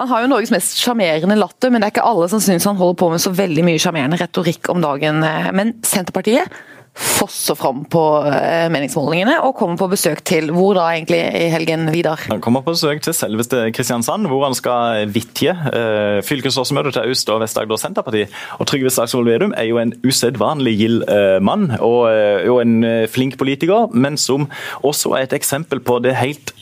[0.00, 2.80] Han har jo Norges mest sjarmerende latter, men det er ikke alle som syns han
[2.80, 5.22] holder på med så veldig mye sjarmerende retorikk om dagen.
[5.54, 6.50] Men Senterpartiet
[6.94, 11.88] fosser fram på eh, meningsmålingene og kommer på besøk til hvor da egentlig i helgen,
[11.94, 12.22] Vidar?
[12.30, 17.32] Han kommer på besøk til selveste Kristiansand, hvor han skal vitje eh, fylkesårsmøtet til Øst-
[17.34, 18.26] og Vest-Agder Senterparti.
[18.60, 22.76] Og Trygve Slagsvold Vedum er jo en usedvanlig gild eh, mann og, eh, og en
[22.86, 24.46] eh, flink politiker, men som
[24.86, 26.54] også er et eksempel på det helt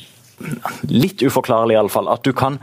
[0.90, 2.08] litt uforklarlig iallfall.
[2.12, 2.58] At du kan,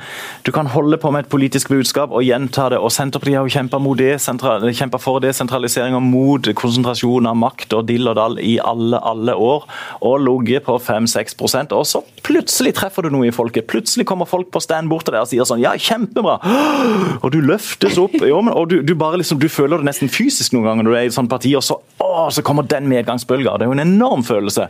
[0.45, 2.79] du kan, holde på med et politisk budskap og gjenta det.
[2.79, 8.09] og Senterpartiet har jo kjempa, kjempa for desentralisering og mot konsentrasjon av makt og dill
[8.11, 9.65] og dall i alle, alle år,
[10.05, 11.35] og ligget på 5-6
[11.73, 13.67] Og så plutselig treffer du noe i folket.
[13.69, 16.39] Plutselig kommer folk på stand bort til deg og sier sånn Ja, kjempebra!
[17.23, 18.15] Og du løftes opp.
[18.23, 20.91] Jo, men, og du, du, bare liksom, du føler det nesten fysisk noen ganger når
[20.91, 23.57] du er i et sånt parti, og så, å, så kommer den medgangsbølga.
[23.57, 24.69] Det er jo en enorm følelse.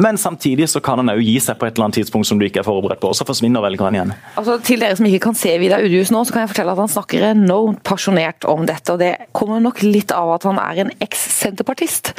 [0.00, 2.46] Men samtidig så kan han òg gi seg på et eller annet tidspunkt som du
[2.46, 4.12] ikke er forberedt på, og så forsvinner velgerne igjen.
[4.40, 6.80] Altså, til dere som ikke kan se Vidar Udjus nå, så kan jeg fortelle at
[6.80, 8.94] han snakker enormt pasjonert om dette.
[8.94, 12.14] og Det kommer nok litt av at han er en eks-senterpartist.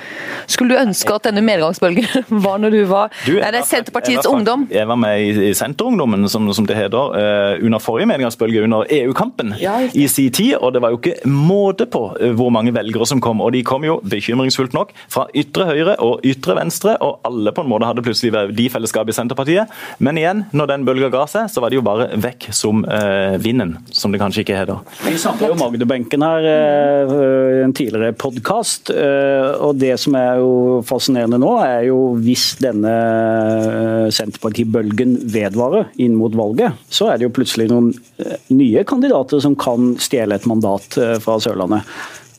[0.46, 4.67] Skulle du ønske at denne medgangsbølgen var når du var du, Er det Senterpartiets ungdom?
[4.70, 8.86] Jeg var med i, i Senterungdommen, som, som, det heter, uh, under forrige medgangsbølge, under
[8.94, 10.54] EU-kampen ja, i sin tid.
[10.60, 13.41] Og det var jo ikke måte på uh, hvor mange velgere som kom.
[13.41, 17.65] Og de kom jo bekymringsfullt nok fra ytre høyre og ytre venstre, og alle på
[17.65, 19.71] en måte hadde plutselig verdifellesskap i Senterpartiet.
[20.03, 23.38] Men igjen, når den bølga ga seg, så var det jo bare vekk som eh,
[23.41, 24.81] vinden, som det kanskje ikke heter.
[25.05, 27.15] Vi snakket om Agderbenken her eh,
[27.62, 32.51] i en tidligere podkast, eh, og det som er jo fascinerende nå, er jo hvis
[32.62, 38.86] denne eh, Senterpartibølgen vedvarer inn mot valget, så er det jo plutselig noen eh, nye
[38.88, 41.88] kandidater som kan stjele et mandat eh, fra Sørlandet.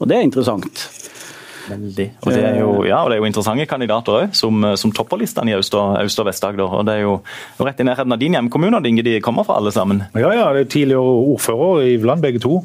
[0.02, 0.88] Og det er interessant.
[1.68, 2.08] Veldig.
[2.22, 5.20] Og det er jo, ja, og det er jo interessante kandidater òg, som, som, topper
[5.22, 6.78] listene i Øst- og, Øst og Vest-Agder.
[6.80, 7.18] Og det er jo
[7.62, 10.04] rett i nærheten av din hjemkommune, Dinge, de kommer fra alle sammen.
[10.14, 10.48] Ja, ja.
[10.56, 12.62] Det er tidligere ordfører i Vland, begge to.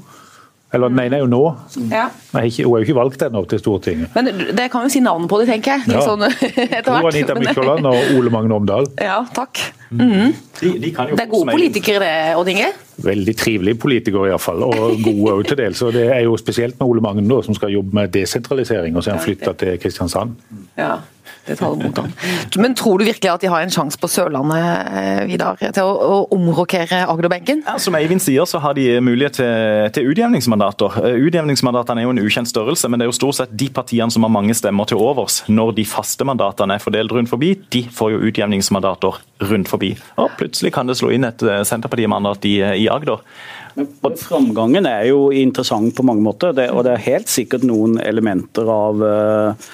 [0.78, 1.42] Eller den ene er jo nå.
[1.90, 2.06] Ja.
[2.36, 4.14] Nei, ikke, hun er jo ikke valgt ennå til Stortinget.
[4.16, 5.88] Men det kan jo si navnet på det, tenker jeg.
[5.90, 6.06] Litt Ja.
[6.06, 7.10] sånn etter hvert.
[7.12, 8.88] Anita Mykjåland og Ole Magne Omdal.
[9.02, 9.64] Ja, takk.
[9.90, 12.70] De, de kan jo Det er gode politikere, det, Odd Inge.
[13.06, 15.82] Veldig trivelige politikere iallfall, og gode òg til dels.
[15.86, 19.14] Og det er jo spesielt med Ole Magne som skal jobbe med desentralisering, og så
[19.14, 20.36] er han flytta til Kristiansand.
[20.78, 20.98] Ja,
[21.48, 22.14] det tar han.
[22.56, 25.94] Men tror du virkelig at de har en sjanse på Sørlandet, eh, Vidar, til å,
[25.94, 27.64] å omrokere Agderbenken?
[27.68, 31.00] Ja, som Eivind sier, så har de mulighet til, til utjevningsmandater.
[31.04, 34.14] Eh, Utjevningsmandatene er jo en ukjent størrelse, men det er jo stort sett de partiene
[34.14, 37.84] som har mange stemmer til overs når de faste mandatene er fordelt rundt forbi, de
[37.94, 39.94] får jo utjevningsmandater rundt forbi.
[40.22, 43.24] Og plutselig kan det slå inn et Senterparti-mandat i, i Agder.
[43.78, 48.00] Men Framgangen er jo interessant på mange måter, det, og det er helt sikkert noen
[48.02, 49.74] elementer av, eh,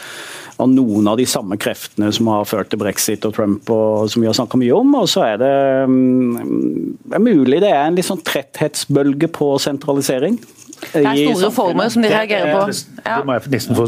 [0.64, 4.24] av noen av de samme kreftene som har ført til brexit og Trump, og som
[4.24, 4.96] vi har snakka mye om.
[5.02, 5.54] Og så er det,
[5.90, 10.40] mm, det er mulig det er en litt sånn tretthetsbølge på sentralisering.
[10.84, 12.64] Det er store reformer som de reagerer på.
[13.04, 13.20] Ja.
[13.20, 13.88] Det må jeg nesten få.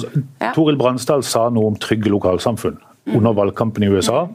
[0.55, 2.77] Toril Bransdal sa noe om trygge lokalsamfunn
[3.13, 4.25] under valgkampen i USA.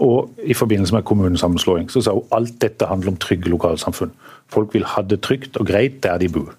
[0.00, 4.12] Og i forbindelse med kommunesammenslåing så sa hun alt dette handler om trygge lokalsamfunn.
[4.52, 6.54] Folk vil ha det trygt og greit der de bor.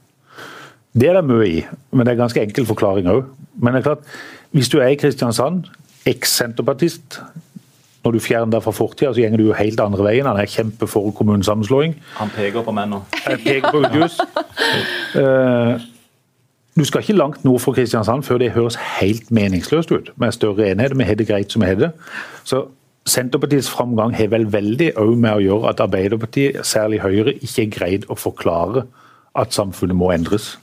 [0.92, 1.60] Det er det mye i,
[1.96, 3.24] men det er ganske enkel forklaring òg.
[3.62, 4.08] Men det er klart,
[4.52, 5.66] hvis du er i Kristiansand,
[6.06, 7.22] eks-senterpartist
[8.02, 10.26] når du fjerner deg fra fortida, så går du jo helt andre veien.
[10.26, 11.94] Han er kjempe for kommunesammenslåing.
[12.18, 13.04] Han peker på meg nå.
[13.28, 14.20] Jeg peker på Udjus.
[15.22, 15.88] Eh,
[16.80, 20.70] Du skal ikke langt nord for Kristiansand før det høres helt meningsløst ut, med større
[20.72, 21.92] enhet, Vi har det greit som vi har det.
[22.44, 22.66] Så
[23.06, 27.72] Senterpartiets framgang har vel veldig òg med å gjøre at Arbeiderpartiet, særlig Høyre, ikke har
[27.76, 28.86] greid å forklare
[29.36, 30.58] at samfunnet må endres.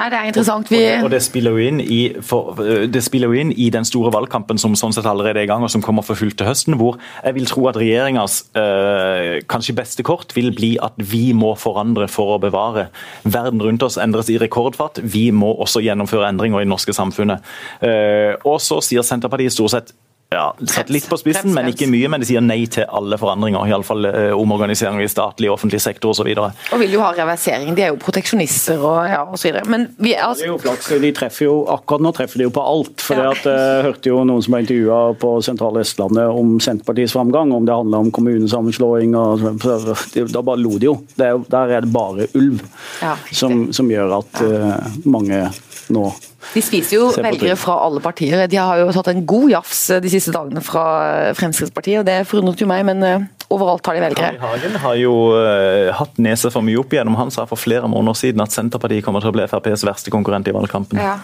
[0.00, 0.70] Nei, det er interessant.
[0.72, 3.68] Vi, Og og det, spiller jo inn i, for, øh, det spiller jo inn i
[3.70, 6.38] den store valgkampen som sånn sett allerede er i gang, og som kommer for fullt
[6.40, 10.96] til høsten, hvor jeg vil tro at regjeringas øh, kanskje beste kort vil bli at
[10.96, 12.88] vi må forandre for å bevare.
[13.24, 15.02] Verden rundt oss endres i rekordfart.
[15.04, 17.44] Vi må også gjennomføre endringer i det norske samfunnet.
[17.82, 19.92] Uh, og så sier Senterpartiet stort sett
[20.30, 22.06] ja, satt litt på spissen, men ikke mye.
[22.12, 23.64] Men de sier nei til alle forandringer.
[23.66, 26.28] Iallfall uh, omorganiseringer i statlig og offentlig sektor osv.
[26.38, 27.72] og vil jo ha reversering.
[27.74, 29.58] De er jo proteksjonister og ja, osv.
[29.66, 32.46] Men vi er Det altså er jo flaks, de treffer jo, Akkurat nå treffer de
[32.46, 33.02] jo på alt.
[33.02, 33.32] for Ja.
[33.32, 37.52] at, eh, Jeg hørte jo noen som var intervjua på sentrale Østlandet om Senterpartiets framgang,
[37.52, 39.16] om det handla om kommunesammenslåing.
[39.16, 39.40] og
[40.30, 40.94] Da bare lo de jo.
[41.16, 42.62] Det er, der er det bare ulv
[43.02, 45.50] Ja, som, som gjør at eh, mange
[45.90, 46.12] nå
[46.54, 48.46] De spiser jo velgere fra alle partier.
[48.50, 50.84] De har jo tatt en god jafs de siste dagene fra
[51.38, 54.34] Fremskrittspartiet, og det forundret jo meg, men eh, overalt har de velgere.
[54.34, 54.42] I.
[54.42, 55.14] Hagen har jo
[56.00, 57.18] hatt nese for mye opp igjennom.
[57.20, 60.48] Han sa for flere måneder siden at Senterpartiet kommer til å bli FrPs verste konkurrent
[60.48, 61.00] i valgkampen.
[61.02, 61.18] Ja.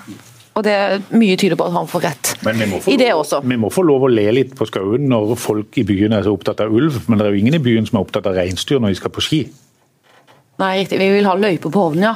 [0.56, 3.26] Og det er mye tyder på at han får rett Men få i det lov-
[3.26, 3.42] også.
[3.44, 6.32] Vi må få lov å le litt på skauen når folk i byen er så
[6.32, 8.80] opptatt av ulv, men det er jo ingen i byen som er opptatt av reinsdyr
[8.80, 9.42] når de skal på ski.
[10.56, 10.96] Nei, riktig.
[11.02, 12.14] Vi vil ha løype på ovnen, ja.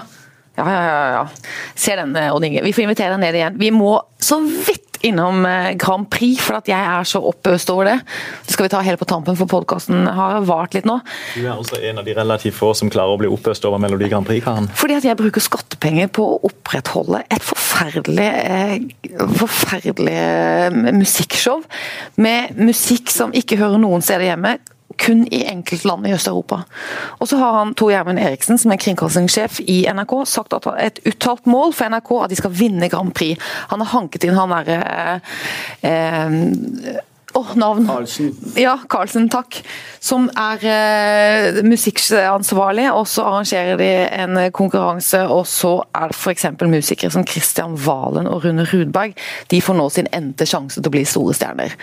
[0.61, 1.11] Ja, ja, ja.
[1.17, 1.75] ja.
[1.75, 2.65] Se den, eh, Odd Inge.
[2.67, 3.59] Vi får invitere deg ned igjen.
[3.61, 7.89] Vi må så vidt innom eh, Grand Prix, for at jeg er så oppøst over
[7.89, 7.97] det.
[8.47, 10.99] Det skal vi ta helt på tampen, for podkasten har vart litt nå.
[11.35, 14.11] Du er også en av de relativt få som klarer å bli oppøst over Melodi
[14.13, 14.69] Grand Prix-karen.
[14.77, 18.77] Fordi at jeg bruker skattepenger på å opprettholde et forferdelig, eh,
[19.41, 20.19] forferdelig
[21.01, 21.65] musikkshow.
[22.21, 24.59] Med musikk som ikke hører noen steder hjemme.
[24.99, 26.63] Kun i enkeltland i Øst-Europa.
[27.19, 30.99] Og så har han Tor Gjermund Eriksen, som er kringkastingssjef i NRK, sagt at et
[31.07, 33.39] uttalt mål for NRK at de skal vinne Grand Prix.
[33.71, 35.21] Han har hanket inn han derre
[35.87, 36.99] eh,
[37.33, 37.87] Åh, navn!
[37.87, 38.31] Karlsen.
[38.59, 39.61] Ja, Carlsen, takk.
[40.03, 45.23] Som er eh, musikkansvarlig, og så arrangerer de en konkurranse.
[45.31, 46.49] Og så er det f.eks.
[46.67, 49.15] musikere som Kristian Valen og Rune Rudberg.
[49.51, 51.77] De får nå sin endte sjanse til å bli store stjerner.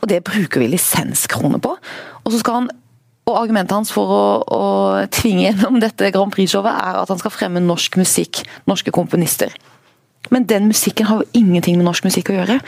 [0.00, 1.74] Og det bruker vi lisenskroner på.
[2.22, 2.72] Og så skal han
[3.22, 4.62] og Argumentet hans for å, å
[5.14, 9.54] tvinge gjennom dette Grand Prix-showet er at han skal fremme norsk musikk, norske komponister.
[10.30, 12.60] Men den musikken har jo ingenting med norsk musikk å gjøre.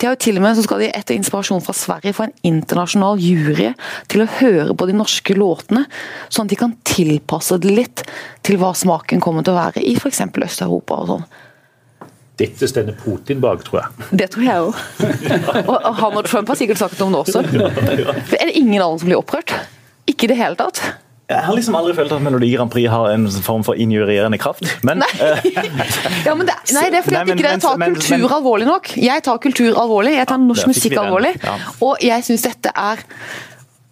[0.00, 2.34] De har jo til og med, så skal de etter inspirasjon fra Sverige få en
[2.54, 3.72] internasjonal jury
[4.12, 5.84] til å høre på de norske låtene,
[6.32, 8.04] sånn at de kan tilpasse det litt
[8.46, 10.24] til hva smaken kommer til å være i f.eks.
[10.32, 11.26] Øst-Europa og sånn.
[12.40, 14.08] Dette stender Putin bak, tror jeg.
[14.22, 14.78] Det tror jeg òg.
[15.70, 17.44] Og han og Trump har sikkert sagt noe om det også.
[18.40, 19.52] Er det ingen andre som blir opprørt?
[20.08, 20.80] Ikke i det hele tatt.
[21.32, 24.64] Jeg har liksom aldri følt at Melodi Grand Prix har en form for injurierende kraft.
[24.84, 25.08] Men Nei,
[26.26, 28.18] Ja, men det, nei, det er fordi Nei, at men- ikke dere tar men- kultur
[28.18, 28.92] men- alvorlig nok.
[29.00, 31.34] Jeg tar kultur alvorlig, jeg tar Ja, norsk musikk alvorlig.
[31.42, 31.56] Ja.
[31.80, 33.02] Og jeg syns dette er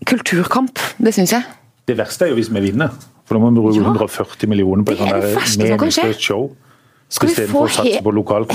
[0.06, 0.78] kulturkamp.
[1.00, 1.44] Det syns jeg.
[1.86, 2.90] Det verste er jo hvis vi vinner.
[3.26, 3.86] For da må vi bruke Ja.
[3.86, 6.02] 140 millioner på et Det er det verste som kan skje.
[6.04, 6.50] meningsløst show.
[7.10, 7.96] Skal vi få he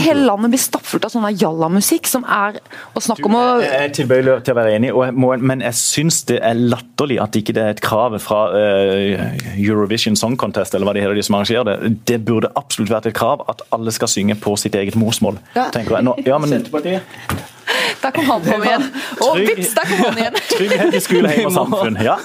[0.06, 2.62] hele landet bli stappfullt av sånn jallamusikk som er
[2.95, 5.64] å snakke om å Jeg er tilbøyelig til å være enig, og jeg må, men
[5.66, 9.26] jeg syns det er latterlig at ikke det er et krav fra uh,
[9.58, 11.91] Eurovision Song Contest, eller hva det heter de som arrangerer det.
[12.08, 15.41] Det burde absolutt vært et krav at alle skal synge på sitt eget morsmål.
[15.58, 15.68] Ja.
[15.76, 16.08] tenker jeg.
[16.08, 17.51] Nå, ja, men Senterpartiet.
[18.01, 18.86] Der kom han fram igjen!
[19.25, 20.39] Og vips, der kom han igjen!
[20.55, 21.99] Trygghet i skole, hjem og samfunn.
[22.05, 22.17] Ja.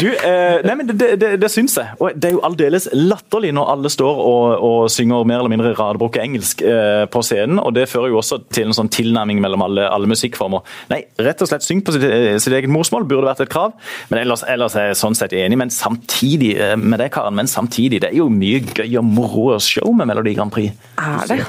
[0.00, 1.96] Du, eh, nei, men det, det, det syns jeg.
[2.00, 5.72] Og det er jo aldeles latterlig når alle står og, og synger mer eller mindre
[5.78, 7.60] radbrukke engelsk eh, på scenen.
[7.62, 10.64] og Det fører jo også til en sånn tilnærming mellom alle, alle musikkformer.
[10.92, 13.76] Nei, rett og slett syng på sitt, eh, sitt eget morsmål burde vært et krav.
[14.10, 15.58] Men ellers, ellers er jeg sånn sett enig.
[15.60, 19.50] Men samtidig eh, med det, Karen, men samtidig, det er jo mye gøy og moro
[19.56, 20.74] og show med Melodi Grand Prix.
[21.00, 21.44] Er det?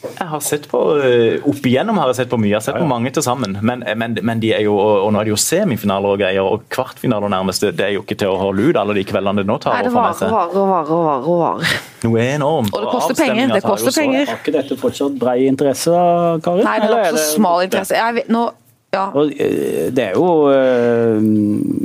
[0.00, 2.54] Jeg har sett på eh, Opp igjennom har jeg sett på mye.
[2.54, 3.58] Jeg har sett på mange til sammen.
[3.60, 6.64] Men, men, men de er jo, og nå er det jo semifinaler og greier, og
[6.72, 7.66] kvartfinaler nærmest.
[7.76, 9.76] Det er jo ikke til å holde ut alle de kveldene det nå tar.
[9.76, 10.94] Nei, det og varer og varer.
[10.94, 11.76] og varer, og varer.
[12.06, 12.72] Noe enormt.
[12.72, 14.24] Og det koster penger, det koster penger.
[14.30, 16.64] Har ikke dette fortsatt brei interesse, da, Karin?
[16.64, 18.00] Nei, det er også smal interesse.
[18.00, 18.46] Jeg vet, nå,
[18.90, 19.04] ja.
[19.14, 21.20] Og eh, det er jo eh,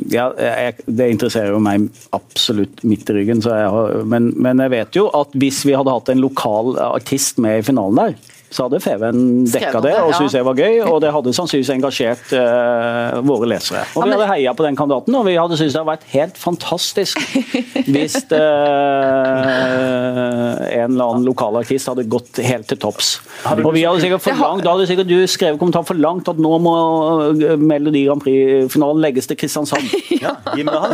[0.09, 0.29] ja,
[0.85, 1.85] Det interesserer jo meg
[2.17, 5.93] absolutt midt i ryggen, jeg har, men, men jeg vet jo at hvis vi hadde
[5.93, 8.17] hatt en lokal artist med i finalen der,
[8.53, 10.27] så hadde Feven dekka det det, og ja.
[10.31, 10.79] det var gøy.
[10.89, 13.83] Og det hadde sannsynligvis engasjert uh, våre lesere.
[13.95, 15.93] Og Ja, vi men- hadde heia på den kandidaten, og vi hadde syntes det hadde
[15.93, 17.21] vært helt fantastisk
[17.93, 18.39] hvis uh,
[20.85, 23.15] en eller annen lokalartist hadde gått helt til topps.
[23.55, 26.39] Og vi hadde sikkert for langt, da hadde sikkert du skrevet kommentar for langt at
[26.41, 26.73] nå må
[27.35, 29.85] eh, Melodi Grand Prix-finalen legges til Kristiansand.
[30.25, 30.31] Ja,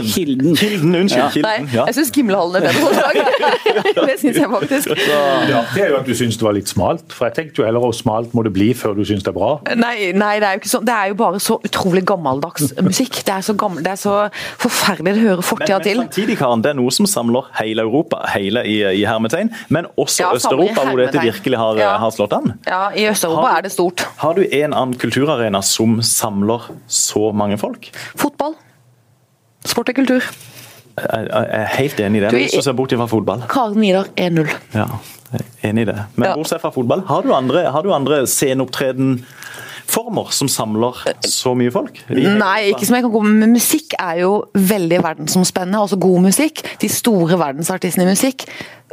[0.02, 0.56] Kilden.
[0.58, 1.22] Kilden, unnskyld.
[1.22, 1.28] Ja.
[1.32, 1.68] Kilden.
[1.72, 1.84] Ja.
[1.88, 3.20] jeg syns Gimlehallen er bedre forslag.
[4.10, 4.90] det syns jeg faktisk.
[4.98, 7.14] Det er jo at du syns det var litt smalt.
[7.16, 9.38] For jeg tenkte jo heller hvor smalt må det bli før du syns det er
[9.38, 9.52] bra.
[9.76, 10.86] Nei, nei, det er jo ikke sånn.
[10.88, 13.20] Det er jo bare så utrolig gammeldags musikk.
[13.28, 14.16] Det er så, gammel, det er så
[14.62, 16.02] forferdelig å høre fortida til.
[16.02, 19.90] men samtidig, Karen, det er noe som samler hele Europa, hele i, i hermetegn, men
[20.00, 21.92] også Ja, Øst-Europa, hvor dette virkelig har, Ja.
[22.02, 22.54] har slått an.
[22.68, 24.06] Ja, I Øst-Europa er det stort.
[24.22, 27.90] Har du en annen kulturarena som samler så mange folk?
[28.16, 28.56] Fotball.
[29.66, 30.26] Sport og kultur.
[30.98, 32.32] Jeg er helt enig i det.
[32.36, 33.46] Hvis du ser bort fra fotball.
[33.52, 34.50] Karen Nidar 1-0.
[34.76, 34.88] Ja,
[35.64, 36.00] enig i det.
[36.16, 36.36] Men Ja.
[36.36, 40.94] bortsett fra fotball, har du andre, har du andre sceneopptredenformer som samler
[41.28, 42.02] så mye folk?
[42.10, 43.50] Nei, ikke som jeg kan gå med.
[43.56, 45.80] Musikk er jo veldig verdensomspennende.
[45.80, 46.64] Altså god musikk.
[46.80, 48.46] De store verdensartistene i musikk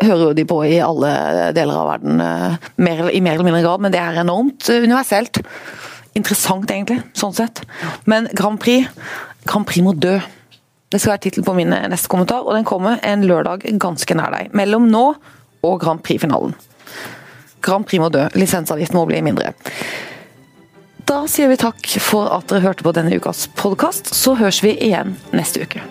[0.03, 1.11] hører jo de på i alle
[1.57, 4.85] deler av verden eh, mer, i mer eller mindre grad, men det er enormt eh,
[4.87, 5.41] universelt.
[6.19, 7.65] Interessant, egentlig, sånn sett.
[8.07, 8.87] Men Grand Prix
[9.49, 10.19] Grand Prix må dø.
[10.89, 14.33] Det skal være tittelen på min neste kommentar, og den kommer en lørdag ganske nær
[14.33, 14.55] deg.
[14.57, 15.05] Mellom nå
[15.67, 16.55] og Grand Prix-finalen.
[17.61, 18.25] Grand Prix må dø.
[18.39, 19.53] Lisensavgiften må bli mindre.
[21.09, 24.15] Da sier vi takk for at dere hørte på denne ukas podkast.
[24.15, 25.85] Så høres vi igjen neste uke.